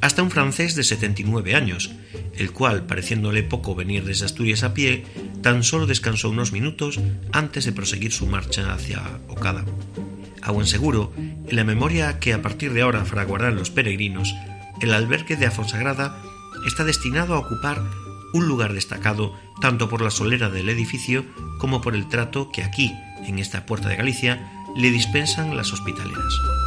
[0.00, 1.90] hasta un francés de 79 años,
[2.36, 5.04] el cual, pareciéndole poco venir desde Asturias a pie,
[5.42, 7.00] tan solo descansó unos minutos
[7.32, 9.64] antes de proseguir su marcha hacia Ocada.
[10.42, 14.34] A buen seguro, en la memoria que a partir de ahora fraguarán los peregrinos,
[14.80, 16.22] el albergue de Afonsagrada
[16.66, 17.82] está destinado a ocupar
[18.32, 21.24] un lugar destacado tanto por la solera del edificio
[21.58, 22.94] como por el trato que aquí,
[23.26, 26.57] en esta puerta de Galicia, le dispensan las hospitaleras.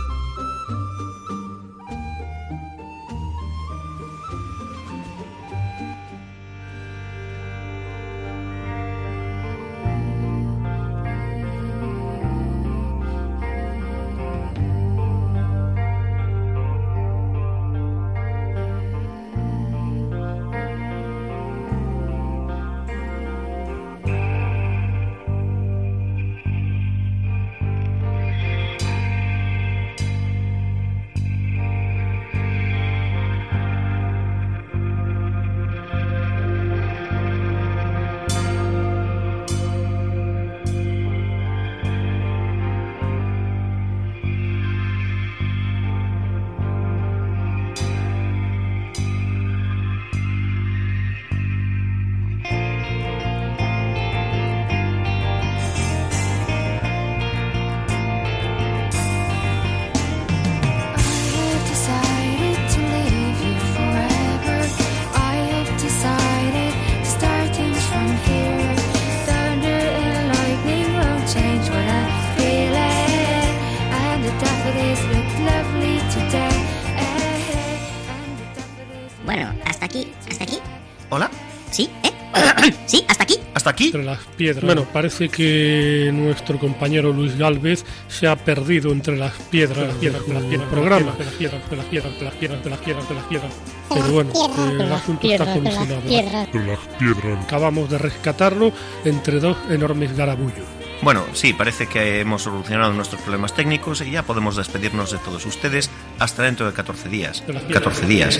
[84.02, 84.64] Entre las piedras.
[84.66, 89.96] Bueno, parece que nuestro compañero Luis Galvez se ha perdido entre las piedras, de las
[89.96, 91.16] piedras, de las piedras, programa.
[91.18, 93.54] De las piedras, de las piedras, de las piedras, de las piedras, las piedras.
[93.90, 94.32] Pero bueno,
[94.72, 96.02] el asunto está solucionado.
[96.02, 97.44] De las piedras.
[97.44, 98.72] Acabamos de rescatarlo
[99.06, 100.81] entre dos enormes garabullos.
[101.02, 105.44] Bueno, sí, parece que hemos solucionado nuestros problemas técnicos y ya podemos despedirnos de todos
[105.48, 105.90] ustedes
[106.20, 107.44] hasta dentro de 14 días.
[107.74, 108.38] 14 días.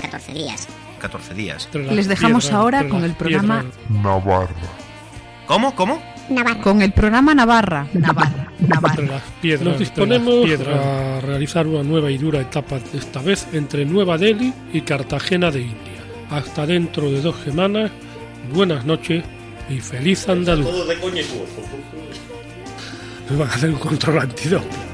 [0.00, 0.68] 14 días.
[1.00, 1.68] 14 días.
[1.72, 4.54] Les dejamos ahora con el programa Navarra.
[5.46, 5.74] ¿Cómo?
[5.74, 6.00] ¿Cómo?
[6.30, 6.60] Navarra.
[6.60, 7.88] Con el programa Navarra.
[7.92, 8.52] Navarra.
[8.60, 9.02] Navarra.
[9.02, 14.16] Las piedras, Nos disponemos a realizar una nueva y dura etapa, esta vez entre Nueva
[14.16, 16.04] Delhi y Cartagena de India.
[16.30, 17.90] Hasta dentro de dos semanas.
[18.52, 19.24] Buenas noches
[19.68, 20.66] y feliz andaluz.
[20.66, 21.22] Todo de coño
[23.28, 24.93] Nos van a hacer un control antidote.